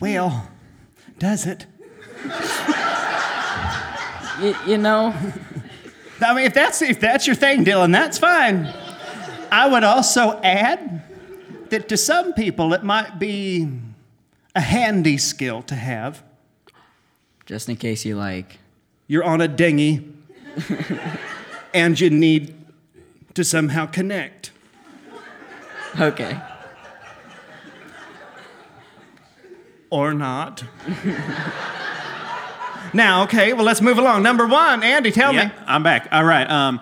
Well, 0.00 0.48
does 1.18 1.44
it? 1.46 1.66
Y- 4.40 4.56
you 4.66 4.78
know, 4.78 5.14
I 6.20 6.34
mean, 6.34 6.44
if 6.46 6.54
that's 6.54 6.80
if 6.82 7.00
that's 7.00 7.26
your 7.26 7.34
thing, 7.36 7.64
Dylan, 7.64 7.92
that's 7.92 8.18
fine. 8.18 8.72
I 9.50 9.68
would 9.68 9.82
also 9.84 10.40
add 10.42 11.02
that 11.70 11.88
to 11.88 11.96
some 11.96 12.32
people 12.34 12.72
it 12.72 12.82
might 12.84 13.18
be 13.18 13.68
a 14.54 14.60
handy 14.60 15.18
skill 15.18 15.62
to 15.62 15.74
have. 15.74 16.22
just 17.46 17.68
in 17.68 17.76
case 17.76 18.04
you 18.04 18.14
like. 18.16 18.58
You're 19.06 19.24
on 19.24 19.40
a 19.40 19.48
dinghy 19.48 20.12
and 21.74 21.98
you 21.98 22.10
need 22.10 22.54
to 23.34 23.42
somehow 23.42 23.86
connect. 23.86 24.50
Okay. 25.98 26.38
Or 29.90 30.12
not. 30.12 30.62
now, 32.92 33.24
okay, 33.24 33.52
well, 33.52 33.64
let's 33.64 33.80
move 33.80 33.98
along. 33.98 34.22
Number 34.22 34.46
one, 34.46 34.82
Andy, 34.82 35.10
tell 35.10 35.32
Yeah, 35.34 35.46
me. 35.48 35.52
I'm 35.66 35.82
back. 35.82 36.08
All 36.12 36.24
right. 36.24 36.48
Um, 36.50 36.80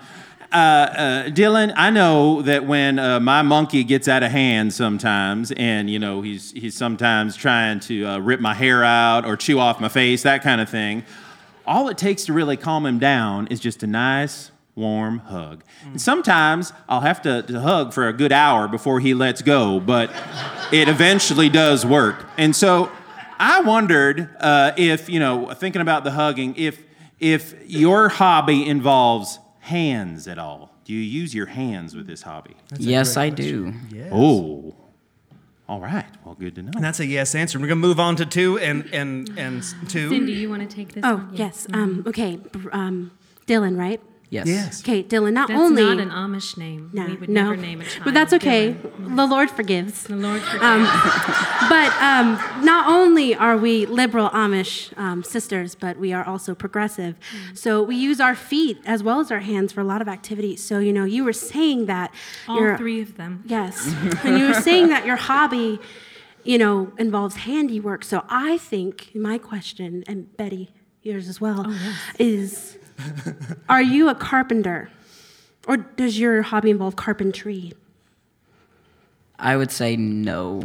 uh, 0.52 0.56
uh, 0.56 1.24
Dylan, 1.28 1.72
I 1.76 1.90
know 1.90 2.42
that 2.42 2.64
when 2.64 2.98
uh, 2.98 3.20
my 3.20 3.42
monkey 3.42 3.84
gets 3.84 4.08
out 4.08 4.22
of 4.22 4.30
hand 4.30 4.72
sometimes, 4.72 5.52
and 5.52 5.90
you 5.90 5.98
know 5.98 6.22
he's 6.22 6.52
he's 6.52 6.74
sometimes 6.76 7.36
trying 7.36 7.80
to 7.80 8.04
uh, 8.06 8.18
rip 8.18 8.40
my 8.40 8.54
hair 8.54 8.84
out 8.84 9.26
or 9.26 9.36
chew 9.36 9.58
off 9.58 9.80
my 9.80 9.88
face, 9.88 10.22
that 10.22 10.42
kind 10.42 10.60
of 10.60 10.68
thing. 10.68 11.04
All 11.66 11.88
it 11.88 11.98
takes 11.98 12.24
to 12.26 12.32
really 12.32 12.56
calm 12.56 12.86
him 12.86 12.98
down 13.00 13.48
is 13.48 13.58
just 13.58 13.82
a 13.82 13.88
nice, 13.88 14.52
warm 14.76 15.18
hug. 15.18 15.64
And 15.84 16.00
sometimes 16.00 16.72
I'll 16.88 17.00
have 17.00 17.20
to, 17.22 17.42
to 17.42 17.60
hug 17.60 17.92
for 17.92 18.06
a 18.06 18.12
good 18.12 18.30
hour 18.30 18.68
before 18.68 19.00
he 19.00 19.14
lets 19.14 19.42
go, 19.42 19.80
but 19.80 20.10
it 20.72 20.88
eventually 20.88 21.48
does 21.48 21.84
work. 21.84 22.24
And 22.38 22.54
so 22.54 22.92
I 23.38 23.60
wondered 23.60 24.28
uh, 24.40 24.72
if, 24.76 25.08
you 25.08 25.20
know, 25.20 25.52
thinking 25.54 25.82
about 25.82 26.04
the 26.04 26.10
hugging, 26.12 26.54
if 26.56 26.82
if 27.18 27.54
your 27.66 28.08
hobby 28.10 28.68
involves 28.68 29.38
hands 29.60 30.28
at 30.28 30.38
all. 30.38 30.70
Do 30.84 30.92
you 30.92 31.00
use 31.00 31.34
your 31.34 31.46
hands 31.46 31.96
with 31.96 32.06
this 32.06 32.22
hobby? 32.22 32.54
yes, 32.78 33.16
I 33.16 33.30
do. 33.30 33.72
Oh. 34.12 34.74
All 35.68 35.80
right. 35.80 36.06
Well, 36.24 36.36
good 36.38 36.54
to 36.54 36.62
know. 36.62 36.70
And 36.76 36.84
that's 36.84 37.00
a 37.00 37.06
yes 37.06 37.34
answer. 37.34 37.58
We're 37.58 37.66
going 37.66 37.80
to 37.80 37.88
move 37.88 37.98
on 37.98 38.14
to 38.16 38.26
two 38.26 38.58
and, 38.58 38.86
and, 38.92 39.28
and 39.36 39.64
two. 39.88 40.10
Cindy, 40.10 40.32
you 40.34 40.48
want 40.48 40.68
to 40.68 40.72
take 40.76 40.92
this 40.92 41.02
Oh, 41.04 41.16
one? 41.16 41.30
yes. 41.32 41.66
Um, 41.72 42.04
okay. 42.06 42.38
Um, 42.70 43.10
Dylan, 43.48 43.76
right? 43.76 44.00
Yes. 44.36 44.46
Yes. 44.46 44.80
Okay, 44.82 45.02
Dylan, 45.02 45.32
not 45.32 45.48
That's 45.48 45.60
only. 45.60 45.82
not 45.82 45.98
an 45.98 46.10
Amish 46.10 46.56
name. 46.56 46.90
no, 46.92 47.06
we 47.06 47.16
would 47.16 47.28
no. 47.28 47.42
never 47.42 47.56
name 47.56 47.80
a 47.80 47.84
child. 47.84 48.04
But 48.04 48.14
that's 48.14 48.32
okay. 48.34 48.74
Dylan. 48.74 49.16
The 49.16 49.26
Lord 49.26 49.50
forgives. 49.50 50.04
The 50.04 50.16
Lord 50.16 50.42
forgive. 50.42 50.62
Um, 50.62 50.82
but 51.68 51.92
um, 52.00 52.64
not 52.64 52.88
only 52.88 53.34
are 53.34 53.56
we 53.56 53.86
liberal 53.86 54.28
Amish 54.30 54.96
um, 54.98 55.22
sisters, 55.22 55.74
but 55.74 55.96
we 55.98 56.12
are 56.12 56.24
also 56.24 56.54
progressive. 56.54 57.16
So 57.54 57.82
we 57.82 57.96
use 57.96 58.20
our 58.20 58.34
feet 58.34 58.78
as 58.84 59.02
well 59.02 59.20
as 59.20 59.30
our 59.30 59.40
hands 59.40 59.72
for 59.72 59.80
a 59.80 59.84
lot 59.84 60.02
of 60.02 60.08
activities. 60.08 60.62
So, 60.62 60.78
you 60.78 60.92
know, 60.92 61.04
you 61.04 61.24
were 61.24 61.32
saying 61.32 61.86
that. 61.86 62.12
All 62.48 62.60
your- 62.60 62.76
three 62.76 63.00
of 63.00 63.16
them. 63.16 63.42
Yes. 63.46 63.86
and 64.24 64.38
you 64.38 64.46
were 64.48 64.54
saying 64.54 64.88
that 64.88 65.06
your 65.06 65.16
hobby, 65.16 65.78
you 66.44 66.58
know, 66.58 66.92
involves 66.98 67.36
handiwork. 67.36 68.04
So 68.04 68.24
I 68.28 68.58
think 68.58 69.10
my 69.14 69.38
question, 69.38 70.04
and 70.06 70.36
Betty, 70.36 70.72
yours 71.02 71.28
as 71.28 71.40
well, 71.40 71.72
is 72.18 72.78
are 73.68 73.82
you 73.82 74.08
a 74.08 74.14
carpenter? 74.14 74.90
Or 75.66 75.76
does 75.78 76.18
your 76.18 76.42
hobby 76.42 76.70
involve 76.70 76.96
carpentry? 76.96 77.72
I 79.38 79.56
would 79.56 79.70
say 79.70 79.96
no. 79.96 80.62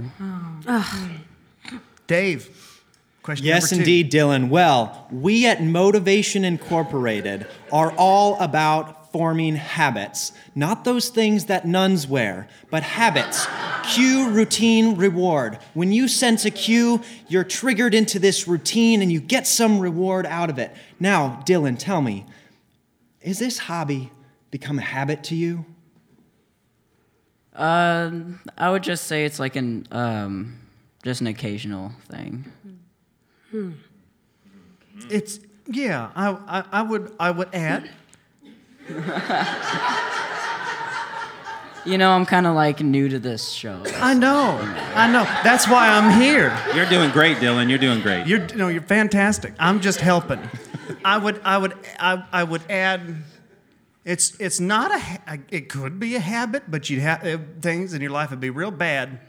Oh. 0.67 1.12
Dave, 2.07 2.83
question 3.24 3.45
Yes, 3.48 3.69
two. 3.69 3.77
indeed, 3.77 4.12
Dylan. 4.12 4.50
Well, 4.50 5.07
we 5.12 5.45
at 5.45 5.62
Motivation 5.63 6.45
Incorporated 6.45 7.48
are 7.71 7.91
all 7.98 8.39
about 8.39 9.00
forming 9.11 9.55
habits. 9.55 10.31
Not 10.55 10.83
those 10.83 11.09
things 11.09 11.45
that 11.45 11.67
nuns 11.67 12.07
wear, 12.07 12.47
but 12.69 12.83
habits. 12.83 13.47
Cue, 13.93 14.29
routine, 14.29 14.95
reward. 14.95 15.59
When 15.73 15.91
you 15.91 16.07
sense 16.07 16.45
a 16.45 16.51
cue, 16.51 17.01
you're 17.27 17.43
triggered 17.43 17.93
into 17.93 18.19
this 18.19 18.47
routine 18.47 19.01
and 19.01 19.11
you 19.11 19.19
get 19.19 19.47
some 19.47 19.79
reward 19.79 20.25
out 20.27 20.49
of 20.49 20.59
it. 20.59 20.71
Now, 20.99 21.41
Dylan, 21.45 21.77
tell 21.79 22.01
me, 22.01 22.25
is 23.21 23.39
this 23.39 23.57
hobby 23.57 24.11
become 24.51 24.77
a 24.77 24.83
habit 24.83 25.23
to 25.25 25.35
you? 25.35 25.65
Um, 27.53 28.39
I 28.57 28.69
would 28.69 28.83
just 28.83 29.07
say 29.07 29.25
it's 29.25 29.39
like 29.39 29.55
an 29.55 29.87
um, 29.91 30.59
just 31.03 31.21
an 31.21 31.27
occasional 31.27 31.91
thing. 32.09 32.51
Hmm. 33.49 33.71
It's, 35.09 35.39
yeah, 35.67 36.11
I, 36.15 36.29
I, 36.29 36.63
I, 36.71 36.81
would, 36.83 37.13
I 37.19 37.31
would 37.31 37.49
add. 37.53 37.89
You 41.83 41.97
know, 41.97 42.11
I'm 42.11 42.27
kind 42.27 42.45
of 42.45 42.53
like 42.53 42.79
new 42.81 43.09
to 43.09 43.17
this 43.17 43.50
show. 43.50 43.81
I 43.95 44.13
know, 44.13 44.59
I 44.93 45.11
know. 45.11 45.23
That's 45.43 45.67
why 45.67 45.89
I'm 45.89 46.21
here. 46.21 46.55
You're 46.75 46.85
doing 46.85 47.09
great, 47.09 47.38
Dylan. 47.38 47.69
You're 47.69 47.79
doing 47.79 48.01
great. 48.01 48.27
You're 48.27 48.45
no, 48.55 48.67
you're 48.67 48.83
fantastic. 48.83 49.55
I'm 49.57 49.79
just 49.81 50.00
helping. 50.00 50.39
I 51.03 51.17
would, 51.17 51.41
I 51.43 51.57
would, 51.57 51.73
I, 52.00 52.23
I 52.31 52.43
would 52.43 52.61
add. 52.69 53.15
It's, 54.05 54.39
it's 54.39 54.59
not 54.59 54.91
a. 54.93 55.00
ha- 55.00 55.38
It 55.50 55.69
could 55.69 56.00
be 56.00 56.15
a 56.15 56.19
habit, 56.19 56.63
but 56.69 56.88
you'd 56.91 57.01
have 57.01 57.25
uh, 57.25 57.39
things 57.61 57.95
in 57.95 58.01
your 58.01 58.11
life 58.11 58.29
would 58.29 58.39
be 58.39 58.51
real 58.51 58.69
bad. 58.71 59.19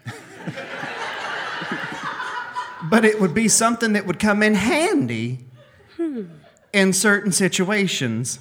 but 2.90 3.06
it 3.06 3.18
would 3.18 3.32
be 3.32 3.48
something 3.48 3.94
that 3.94 4.04
would 4.06 4.18
come 4.18 4.42
in 4.42 4.54
handy 4.54 5.38
in 6.74 6.92
certain 6.92 7.32
situations 7.32 8.40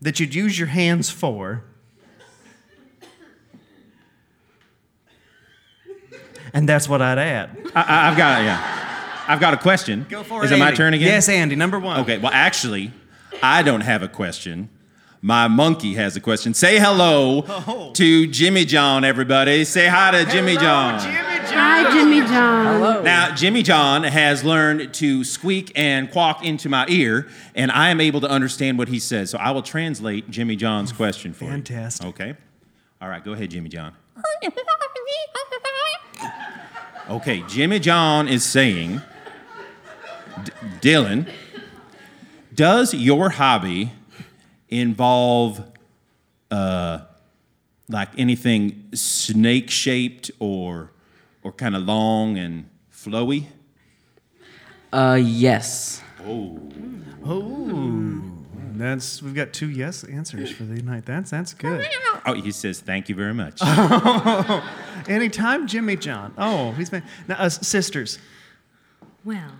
that 0.00 0.20
you'd 0.20 0.34
use 0.34 0.58
your 0.58 0.68
hands 0.68 1.10
for. 1.10 1.64
And 6.54 6.68
that's 6.68 6.88
what 6.88 7.02
I'd 7.02 7.18
add. 7.18 7.56
I, 7.74 7.82
I- 7.82 8.10
I've 8.10 8.16
got 8.16 8.40
it. 8.40 8.44
Yeah. 8.46 8.74
I've 9.28 9.40
got 9.40 9.52
a 9.52 9.58
question. 9.58 10.06
Go 10.08 10.22
for 10.22 10.42
Is 10.44 10.50
it. 10.50 10.54
it 10.54 10.58
my 10.58 10.72
turn 10.72 10.94
again? 10.94 11.06
Yes, 11.08 11.28
Andy, 11.28 11.54
number 11.54 11.78
one. 11.78 12.00
Okay, 12.00 12.16
well, 12.16 12.32
actually, 12.32 12.90
I 13.42 13.62
don't 13.62 13.82
have 13.82 14.02
a 14.02 14.08
question. 14.08 14.70
My 15.20 15.48
monkey 15.48 15.94
has 15.94 16.16
a 16.16 16.20
question. 16.20 16.54
Say 16.54 16.78
hello 16.78 17.44
Oh. 17.46 17.90
to 17.92 18.26
Jimmy 18.28 18.64
John, 18.64 19.04
everybody. 19.04 19.64
Say 19.66 19.86
hi 19.86 20.12
to 20.12 20.24
Jimmy 20.30 20.56
John. 20.56 20.98
Hi, 21.58 21.90
Jimmy 21.92 22.20
John. 22.20 22.66
Hello. 22.80 23.02
Now, 23.02 23.34
Jimmy 23.34 23.62
John 23.62 24.04
has 24.04 24.44
learned 24.44 24.94
to 24.94 25.24
squeak 25.24 25.72
and 25.74 26.10
quack 26.10 26.44
into 26.44 26.68
my 26.68 26.86
ear, 26.88 27.28
and 27.54 27.70
I 27.72 27.90
am 27.90 28.00
able 28.00 28.20
to 28.20 28.28
understand 28.28 28.78
what 28.78 28.88
he 28.88 28.98
says. 28.98 29.30
So 29.30 29.38
I 29.38 29.50
will 29.50 29.62
translate 29.62 30.30
Jimmy 30.30 30.56
John's 30.56 30.92
question 30.92 31.32
for 31.32 31.46
Fantastic. 31.46 32.06
you. 32.06 32.12
Fantastic. 32.12 32.36
Okay. 32.36 32.36
All 33.00 33.08
right, 33.08 33.24
go 33.24 33.32
ahead, 33.32 33.50
Jimmy 33.50 33.68
John. 33.68 33.94
Okay, 37.10 37.42
Jimmy 37.48 37.78
John 37.78 38.28
is 38.28 38.44
saying, 38.44 39.00
D- 40.44 40.52
Dylan, 40.82 41.26
does 42.54 42.92
your 42.92 43.30
hobby 43.30 43.92
involve 44.68 45.64
uh, 46.50 46.98
like 47.88 48.10
anything 48.18 48.90
snake 48.92 49.70
shaped 49.70 50.30
or 50.38 50.90
or 51.42 51.52
kind 51.52 51.76
of 51.76 51.82
long 51.82 52.36
and 52.38 52.68
flowy? 52.92 53.46
Uh, 54.92 55.18
yes. 55.20 56.02
Oh. 56.26 56.60
Oh. 57.24 58.22
That's 58.78 59.20
we've 59.22 59.34
got 59.34 59.52
two 59.52 59.68
yes 59.68 60.04
answers 60.04 60.52
for 60.52 60.62
the 60.62 60.80
night. 60.82 61.04
That's 61.04 61.30
that's 61.30 61.52
good. 61.52 61.84
Oh, 62.24 62.34
he 62.34 62.52
says 62.52 62.80
thank 62.80 63.08
you 63.08 63.14
very 63.16 63.34
much. 63.34 63.60
Anytime, 65.08 65.66
Jimmy 65.66 65.96
John. 65.96 66.32
Oh, 66.38 66.72
he's 66.72 66.88
been 66.88 67.02
now 67.26 67.36
uh, 67.38 67.48
sisters. 67.48 68.20
Well, 69.24 69.50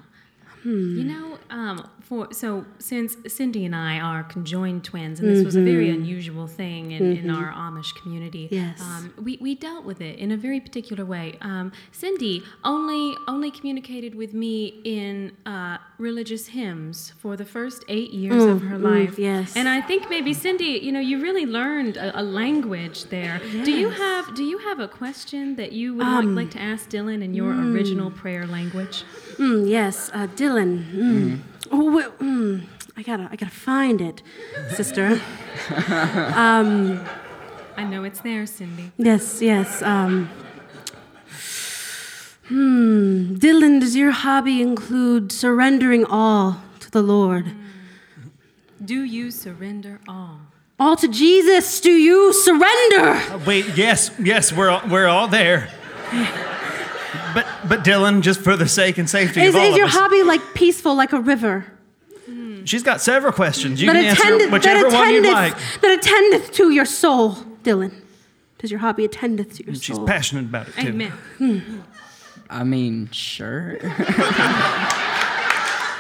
you 0.65 1.05
know, 1.05 1.39
um, 1.51 1.91
for 2.09 2.33
so 2.33 2.65
since 2.79 3.17
Cindy 3.27 3.67
and 3.67 3.77
I 3.77 3.99
are 3.99 4.23
conjoined 4.25 4.83
twins, 4.83 5.21
and 5.21 5.29
this 5.29 5.45
was 5.45 5.57
a 5.57 5.61
very 5.63 5.91
unusual 5.91 6.47
thing 6.47 6.93
in, 6.93 7.17
in 7.19 7.31
our 7.31 7.53
Amish 7.53 7.95
community. 8.01 8.49
Yes. 8.51 8.81
Um, 8.81 9.13
we, 9.23 9.37
we 9.41 9.55
dealt 9.55 9.85
with 9.85 10.01
it 10.01 10.19
in 10.19 10.31
a 10.33 10.37
very 10.37 10.59
particular 10.59 11.05
way. 11.05 11.37
Um, 11.43 11.71
Cindy 11.93 12.43
only 12.65 13.15
only 13.27 13.51
communicated 13.51 14.15
with 14.15 14.33
me 14.33 14.81
in 14.85 15.33
uh, 15.45 15.77
religious 15.99 16.47
hymns 16.47 17.13
for 17.19 17.37
the 17.37 17.45
first 17.45 17.85
eight 17.89 18.11
years 18.13 18.43
of 18.43 18.63
her 18.63 18.79
life. 18.79 19.19
yes. 19.19 19.55
And 19.55 19.69
I 19.69 19.83
think 19.83 20.09
maybe 20.09 20.33
Cindy, 20.33 20.81
you 20.83 20.93
know, 20.93 21.01
you 21.01 21.21
really 21.21 21.45
learned 21.45 21.99
a, 21.99 22.21
a 22.21 22.23
language 22.23 23.05
there. 23.05 23.39
Do 23.39 23.73
you 23.73 23.91
have 23.91 24.35
Do 24.35 24.45
you 24.45 24.59
have 24.59 24.81
a 24.81 24.89
question 24.89 25.57
that 25.57 25.73
you 25.73 25.95
would 25.97 26.07
like, 26.07 26.27
like 26.41 26.51
to 26.53 26.61
ask 26.61 26.89
Dylan 26.89 27.23
in 27.23 27.35
your 27.35 27.53
original 27.53 28.11
prayer 28.11 28.47
language? 28.47 29.05
Mm, 29.37 29.69
yes, 29.69 30.11
uh, 30.15 30.27
Dylan. 30.29 31.41
Oh, 31.71 31.95
wait, 31.95 32.07
mm, 32.19 32.65
I 32.97 33.03
gotta, 33.03 33.29
I 33.31 33.37
gotta 33.37 33.53
find 33.53 34.01
it, 34.01 34.23
sister. 34.71 35.07
um, 36.35 37.05
I 37.77 37.85
know 37.85 38.05
it's 38.05 38.21
there, 38.21 38.47
Cindy. 38.47 38.91
yes, 38.97 39.41
yes. 39.41 39.83
Um, 39.83 40.29
hmm, 42.49 43.35
Dylan, 43.37 43.81
does 43.81 43.95
your 43.95 44.11
hobby 44.11 44.63
include 44.63 45.31
surrendering 45.33 46.05
all 46.05 46.63
to 46.81 46.91
the 46.91 47.03
Lord? 47.03 47.53
Do 48.85 49.03
you 49.03 49.31
surrender 49.31 50.01
all? 50.09 50.41
All 50.81 50.97
to 50.97 51.09
Jesus, 51.09 51.81
do 51.81 51.91
you 51.91 52.33
surrender? 52.33 53.45
Wait, 53.45 53.67
yes, 53.77 54.13
yes, 54.21 54.53
we're 54.53 54.71
all, 54.71 54.83
we're 54.89 55.09
all 55.09 55.29
there. 55.29 55.69
But 57.35 57.47
but 57.69 57.85
Dylan, 57.85 58.23
just 58.23 58.41
for 58.41 58.57
the 58.57 58.69
sake 58.69 58.99
and 58.99 59.09
safety 59.09 59.43
Is, 59.43 59.55
of 59.55 59.61
all 59.61 59.67
is 59.67 59.73
of 59.73 59.79
your 59.79 59.87
us, 59.87 59.95
hobby 59.95 60.23
like 60.23 60.41
peaceful, 60.55 60.95
like 60.95 61.13
a 61.13 61.21
river? 61.21 61.65
she's 62.65 62.83
got 62.83 63.01
several 63.01 63.33
questions. 63.33 63.81
You 63.81 63.87
that 63.91 63.95
can 63.95 64.05
answer 64.05 64.51
whichever 64.51 64.91
that 64.91 64.93
one 64.93 65.11
you 65.11 65.21
attendeth, 65.21 65.33
like. 65.33 65.81
that 65.81 65.99
attendeth 65.99 66.53
to 66.53 66.71
your 66.71 66.85
soul, 66.85 67.35
Dylan. 67.63 67.95
Does 68.59 68.71
your 68.71 68.81
hobby 68.81 69.05
attendeth 69.05 69.57
to 69.57 69.65
your 69.65 69.75
She's 69.75 69.87
soul? 69.87 69.97
She's 69.97 70.05
passionate 70.07 70.45
about 70.47 70.69
it 70.69 70.75
too. 70.75 70.89
Amen. 71.41 71.85
I 72.51 72.65
mean, 72.65 73.09
sure. 73.13 73.79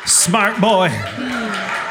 Smart 0.06 0.60
boy. 0.60 0.88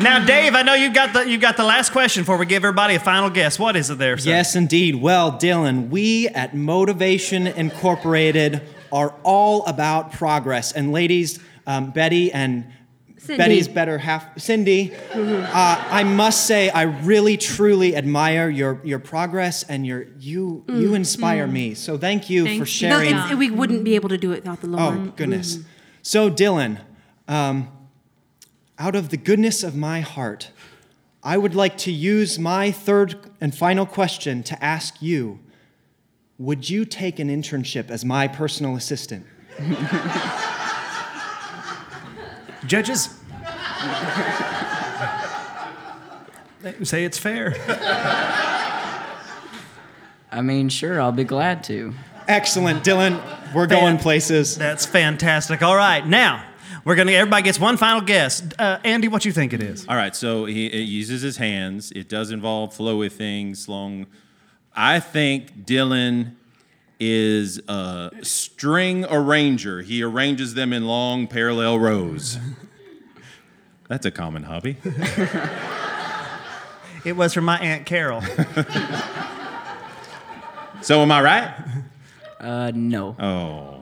Now, 0.00 0.24
Dave, 0.24 0.54
I 0.54 0.62
know 0.62 0.74
you've 0.74 0.92
got 0.92 1.14
the 1.14 1.28
you've 1.28 1.40
got 1.40 1.56
the 1.56 1.64
last 1.64 1.90
question 1.90 2.22
before 2.22 2.36
we 2.36 2.44
give 2.44 2.64
everybody 2.64 2.96
a 2.96 3.00
final 3.00 3.30
guess. 3.30 3.58
What 3.58 3.76
is 3.76 3.88
it 3.88 3.96
there, 3.96 4.18
sir? 4.18 4.28
Yes, 4.28 4.54
indeed. 4.54 4.96
Well, 4.96 5.32
Dylan, 5.32 5.88
we 5.88 6.28
at 6.28 6.54
Motivation 6.54 7.46
Incorporated 7.46 8.60
are 8.92 9.14
all 9.22 9.64
about 9.64 10.12
progress. 10.12 10.72
And 10.72 10.92
ladies, 10.92 11.40
um, 11.66 11.92
Betty 11.92 12.30
and 12.30 12.66
Cindy. 13.16 13.38
Betty's 13.38 13.68
better 13.68 13.98
half, 13.98 14.38
Cindy, 14.38 14.94
uh, 15.14 15.84
I 15.90 16.04
must 16.04 16.46
say, 16.46 16.68
I 16.68 16.82
really, 16.82 17.36
truly 17.36 17.96
admire 17.96 18.48
your, 18.48 18.80
your 18.84 18.98
progress 18.98 19.64
and 19.64 19.86
your 19.86 20.06
you 20.20 20.64
you 20.68 20.94
inspire 20.94 21.46
me. 21.46 21.74
So 21.74 21.98
thank 21.98 22.30
you 22.30 22.44
Thank 22.44 22.62
for 22.62 22.68
you. 22.68 22.88
No, 22.88 23.02
sharing. 23.02 23.38
we 23.38 23.50
wouldn't 23.50 23.82
be 23.82 23.94
able 23.96 24.10
to 24.10 24.18
do 24.18 24.32
it 24.32 24.44
without 24.44 24.60
the 24.60 24.68
Lord. 24.68 24.94
Oh, 24.94 25.12
goodness. 25.16 25.58
So, 26.02 26.30
Dylan, 26.30 26.80
um, 27.26 27.68
out 28.78 28.94
of 28.94 29.08
the 29.08 29.16
goodness 29.16 29.62
of 29.62 29.74
my 29.74 30.00
heart, 30.00 30.50
I 31.22 31.38
would 31.38 31.54
like 31.54 31.78
to 31.78 31.92
use 31.92 32.38
my 32.38 32.70
third 32.70 33.16
and 33.40 33.54
final 33.54 33.86
question 33.86 34.42
to 34.44 34.64
ask 34.64 35.00
you 35.00 35.40
Would 36.38 36.68
you 36.68 36.84
take 36.84 37.18
an 37.18 37.28
internship 37.28 37.90
as 37.90 38.04
my 38.04 38.28
personal 38.28 38.76
assistant? 38.76 39.26
Judges. 42.66 43.06
Say 46.82 47.04
it's 47.04 47.18
fair. 47.18 47.54
I 50.32 50.42
mean, 50.42 50.68
sure, 50.68 51.00
I'll 51.00 51.12
be 51.12 51.24
glad 51.24 51.64
to. 51.64 51.94
Excellent, 52.28 52.84
Dylan. 52.84 53.22
We're 53.54 53.68
going 53.68 53.98
places. 53.98 54.58
That's 54.58 54.84
fantastic. 54.84 55.62
All 55.62 55.76
right, 55.76 56.06
now 56.06 56.44
we're 56.84 56.94
gonna. 56.94 57.12
Everybody 57.12 57.42
gets 57.42 57.58
one 57.60 57.76
final 57.76 58.00
guess. 58.00 58.42
Uh, 58.58 58.78
Andy, 58.84 59.08
what 59.08 59.24
you 59.24 59.32
think 59.32 59.52
it 59.52 59.62
is? 59.62 59.86
All 59.88 59.96
right, 59.96 60.14
so 60.14 60.44
he 60.44 60.66
it 60.66 60.84
uses 60.84 61.22
his 61.22 61.36
hands. 61.36 61.92
It 61.92 62.08
does 62.08 62.30
involve 62.30 62.76
flowy 62.76 63.10
things, 63.10 63.68
long. 63.68 64.06
I 64.74 65.00
think 65.00 65.64
Dylan 65.64 66.34
is 66.98 67.58
a 67.68 68.10
string 68.22 69.04
arranger. 69.06 69.82
He 69.82 70.02
arranges 70.02 70.54
them 70.54 70.72
in 70.72 70.86
long 70.86 71.26
parallel 71.26 71.78
rows. 71.78 72.38
That's 73.88 74.06
a 74.06 74.10
common 74.10 74.42
hobby. 74.44 74.76
It 77.04 77.16
was 77.16 77.32
from 77.34 77.44
my 77.44 77.58
aunt 77.58 77.86
Carol. 77.86 78.22
So 80.82 81.02
am 81.02 81.10
I 81.10 81.20
right? 81.20 81.54
Uh, 82.38 82.70
no. 82.72 83.16
Oh. 83.18 83.75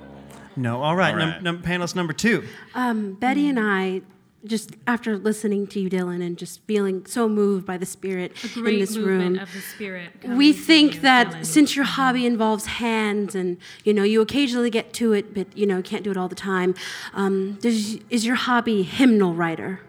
No, 0.56 0.82
all 0.82 0.96
right. 0.96 1.12
All 1.12 1.18
Num- 1.18 1.42
num- 1.42 1.62
panelist 1.62 1.94
number 1.96 2.12
two. 2.12 2.44
Um, 2.74 3.14
Betty 3.14 3.48
and 3.48 3.58
I, 3.58 4.02
just 4.44 4.72
after 4.86 5.16
listening 5.16 5.66
to 5.68 5.80
you, 5.80 5.88
Dylan, 5.88 6.24
and 6.24 6.36
just 6.36 6.60
feeling 6.66 7.06
so 7.06 7.28
moved 7.28 7.64
by 7.64 7.76
the 7.78 7.86
Spirit 7.86 8.32
A 8.44 8.48
great 8.48 8.74
in 8.74 8.80
this 8.80 8.94
movement 8.96 9.34
room, 9.36 9.38
of 9.38 9.52
the 9.52 9.60
spirit. 9.60 10.10
we 10.28 10.52
think 10.52 10.94
you, 10.96 11.00
that 11.00 11.28
Dylan. 11.28 11.46
since 11.46 11.74
your 11.76 11.84
hobby 11.86 12.26
involves 12.26 12.66
hands 12.66 13.34
and 13.34 13.56
you 13.84 13.94
know 13.94 14.02
you 14.02 14.20
occasionally 14.20 14.70
get 14.70 14.92
to 14.94 15.12
it, 15.14 15.32
but 15.34 15.46
you 15.56 15.66
know 15.66 15.80
can't 15.82 16.04
do 16.04 16.10
it 16.10 16.16
all 16.16 16.28
the 16.28 16.34
time, 16.34 16.74
um, 17.14 17.54
does, 17.62 17.98
is 18.10 18.26
your 18.26 18.36
hobby 18.36 18.82
hymnal 18.82 19.32
writer? 19.34 19.80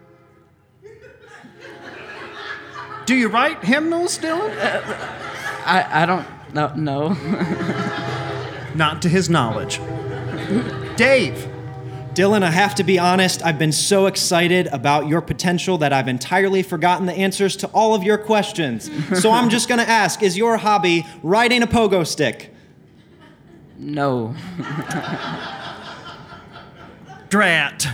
Do 3.04 3.14
you 3.14 3.28
write 3.28 3.62
hymnals, 3.62 4.18
Dylan? 4.18 4.50
I, 5.64 6.02
I 6.02 6.06
don't 6.06 6.26
no 6.54 6.74
no. 6.74 7.08
Not 8.74 9.00
to 9.02 9.08
his 9.08 9.30
knowledge. 9.30 9.78
Dave. 10.96 11.48
Dylan, 12.14 12.42
I 12.42 12.50
have 12.50 12.74
to 12.76 12.84
be 12.84 12.98
honest, 12.98 13.44
I've 13.44 13.58
been 13.58 13.72
so 13.72 14.06
excited 14.06 14.68
about 14.68 15.06
your 15.06 15.20
potential 15.20 15.76
that 15.78 15.92
I've 15.92 16.08
entirely 16.08 16.62
forgotten 16.62 17.04
the 17.04 17.12
answers 17.12 17.56
to 17.56 17.66
all 17.68 17.94
of 17.94 18.02
your 18.02 18.16
questions. 18.16 18.90
So 19.16 19.30
I'm 19.30 19.50
just 19.50 19.68
going 19.68 19.80
to 19.80 19.88
ask 19.88 20.22
Is 20.22 20.36
your 20.36 20.56
hobby 20.56 21.06
riding 21.22 21.62
a 21.62 21.66
pogo 21.66 22.06
stick? 22.06 22.54
No. 23.78 24.34
Drat. 27.28 27.86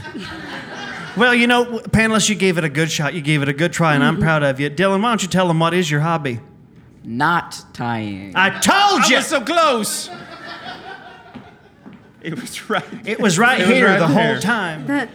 Well, 1.17 1.35
you 1.35 1.47
know, 1.47 1.81
panelists, 1.81 2.29
you 2.29 2.37
gave 2.37 2.59
it 2.59 2.65
a 2.65 2.69
good 2.69 2.91
shot. 2.91 3.15
You 3.15 3.23
gave 3.23 3.43
it 3.43 3.49
a 3.49 3.53
good 3.53 3.73
try, 3.73 3.95
and 3.95 4.05
I'm 4.05 4.15
mm-hmm. 4.15 4.23
proud 4.23 4.43
of 4.43 4.61
you. 4.61 4.71
Dylan, 4.71 5.03
why 5.03 5.11
don't 5.11 5.23
you 5.23 5.29
tell 5.29 5.49
them 5.49 5.59
what 5.59 5.75
is 5.75 5.91
your 5.91 6.01
hobby? 6.01 6.41
Knot 7.05 7.65
tying. 7.73 8.33
I 8.37 8.51
told 8.51 9.03
I 9.03 9.09
you! 9.09 9.17
was 9.17 9.27
so 9.27 9.41
close. 9.41 10.09
It 12.25 12.41
was 12.41 12.71
right. 12.71 12.85
it 13.05 13.19
was 13.21 13.39
right 13.39 13.61
It 13.61 13.67
was 13.67 13.77
here 13.77 13.87
right 13.87 13.99
the 13.99 14.07
there. 14.07 14.33
whole 14.35 14.41
time. 14.41 14.87
That 14.87 15.09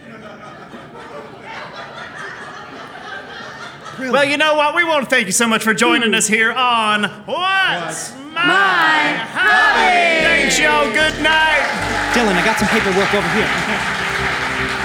Well, 3.98 4.24
you 4.24 4.36
know 4.36 4.54
what? 4.54 4.76
We 4.76 4.84
want 4.84 5.04
to 5.04 5.10
thank 5.10 5.26
you 5.26 5.32
so 5.32 5.48
much 5.48 5.64
for 5.64 5.74
joining 5.74 6.14
us 6.14 6.28
here 6.28 6.52
on 6.52 7.02
What's 7.26 8.12
My 8.32 9.16
Hobby? 9.34 10.24
Thanks, 10.24 10.58
y'all. 10.58 10.84
Good 10.92 11.20
night. 11.20 11.66
Dylan, 12.14 12.34
I 12.36 12.44
got 12.44 12.58
some 12.58 12.68
paperwork 12.68 13.12
over 13.12 13.28
here. 13.34 13.48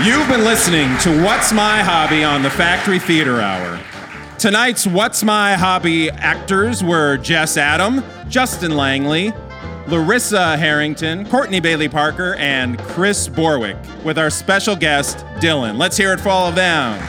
You've 0.04 0.28
been 0.28 0.44
listening 0.44 0.98
to 1.00 1.24
What's 1.24 1.54
My 1.54 1.84
Hobby 1.84 2.24
on 2.24 2.42
the 2.42 2.50
Factory 2.50 2.98
Theatre 2.98 3.40
Hour. 3.40 3.80
Tonight's 4.40 4.88
What's 4.88 5.24
My 5.24 5.54
Hobby 5.54 6.10
actors 6.10 6.84
were 6.84 7.18
Jess 7.18 7.56
Adam, 7.56 8.04
Justin 8.28 8.76
Langley, 8.76 9.32
Larissa 9.88 10.58
Harrington, 10.58 11.26
Courtney 11.30 11.60
Bailey 11.60 11.90
Parker, 11.90 12.36
and 12.36 12.80
Chris 12.80 13.28
Borwick, 13.28 13.78
with 14.04 14.18
our 14.18 14.30
special 14.30 14.76
guest, 14.76 15.18
Dylan. 15.40 15.78
Let's 15.78 15.98
hear 15.98 16.14
it 16.14 16.20
for 16.20 16.30
all 16.30 16.48
of 16.48 16.56
them. 16.56 17.00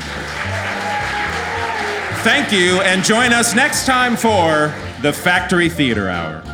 Thank 2.24 2.52
you, 2.52 2.80
and 2.80 3.04
join 3.04 3.32
us 3.32 3.54
next 3.54 3.86
time 3.86 4.16
for 4.16 4.74
the 5.02 5.12
Factory 5.12 5.68
Theatre 5.68 6.08
Hour. 6.08 6.53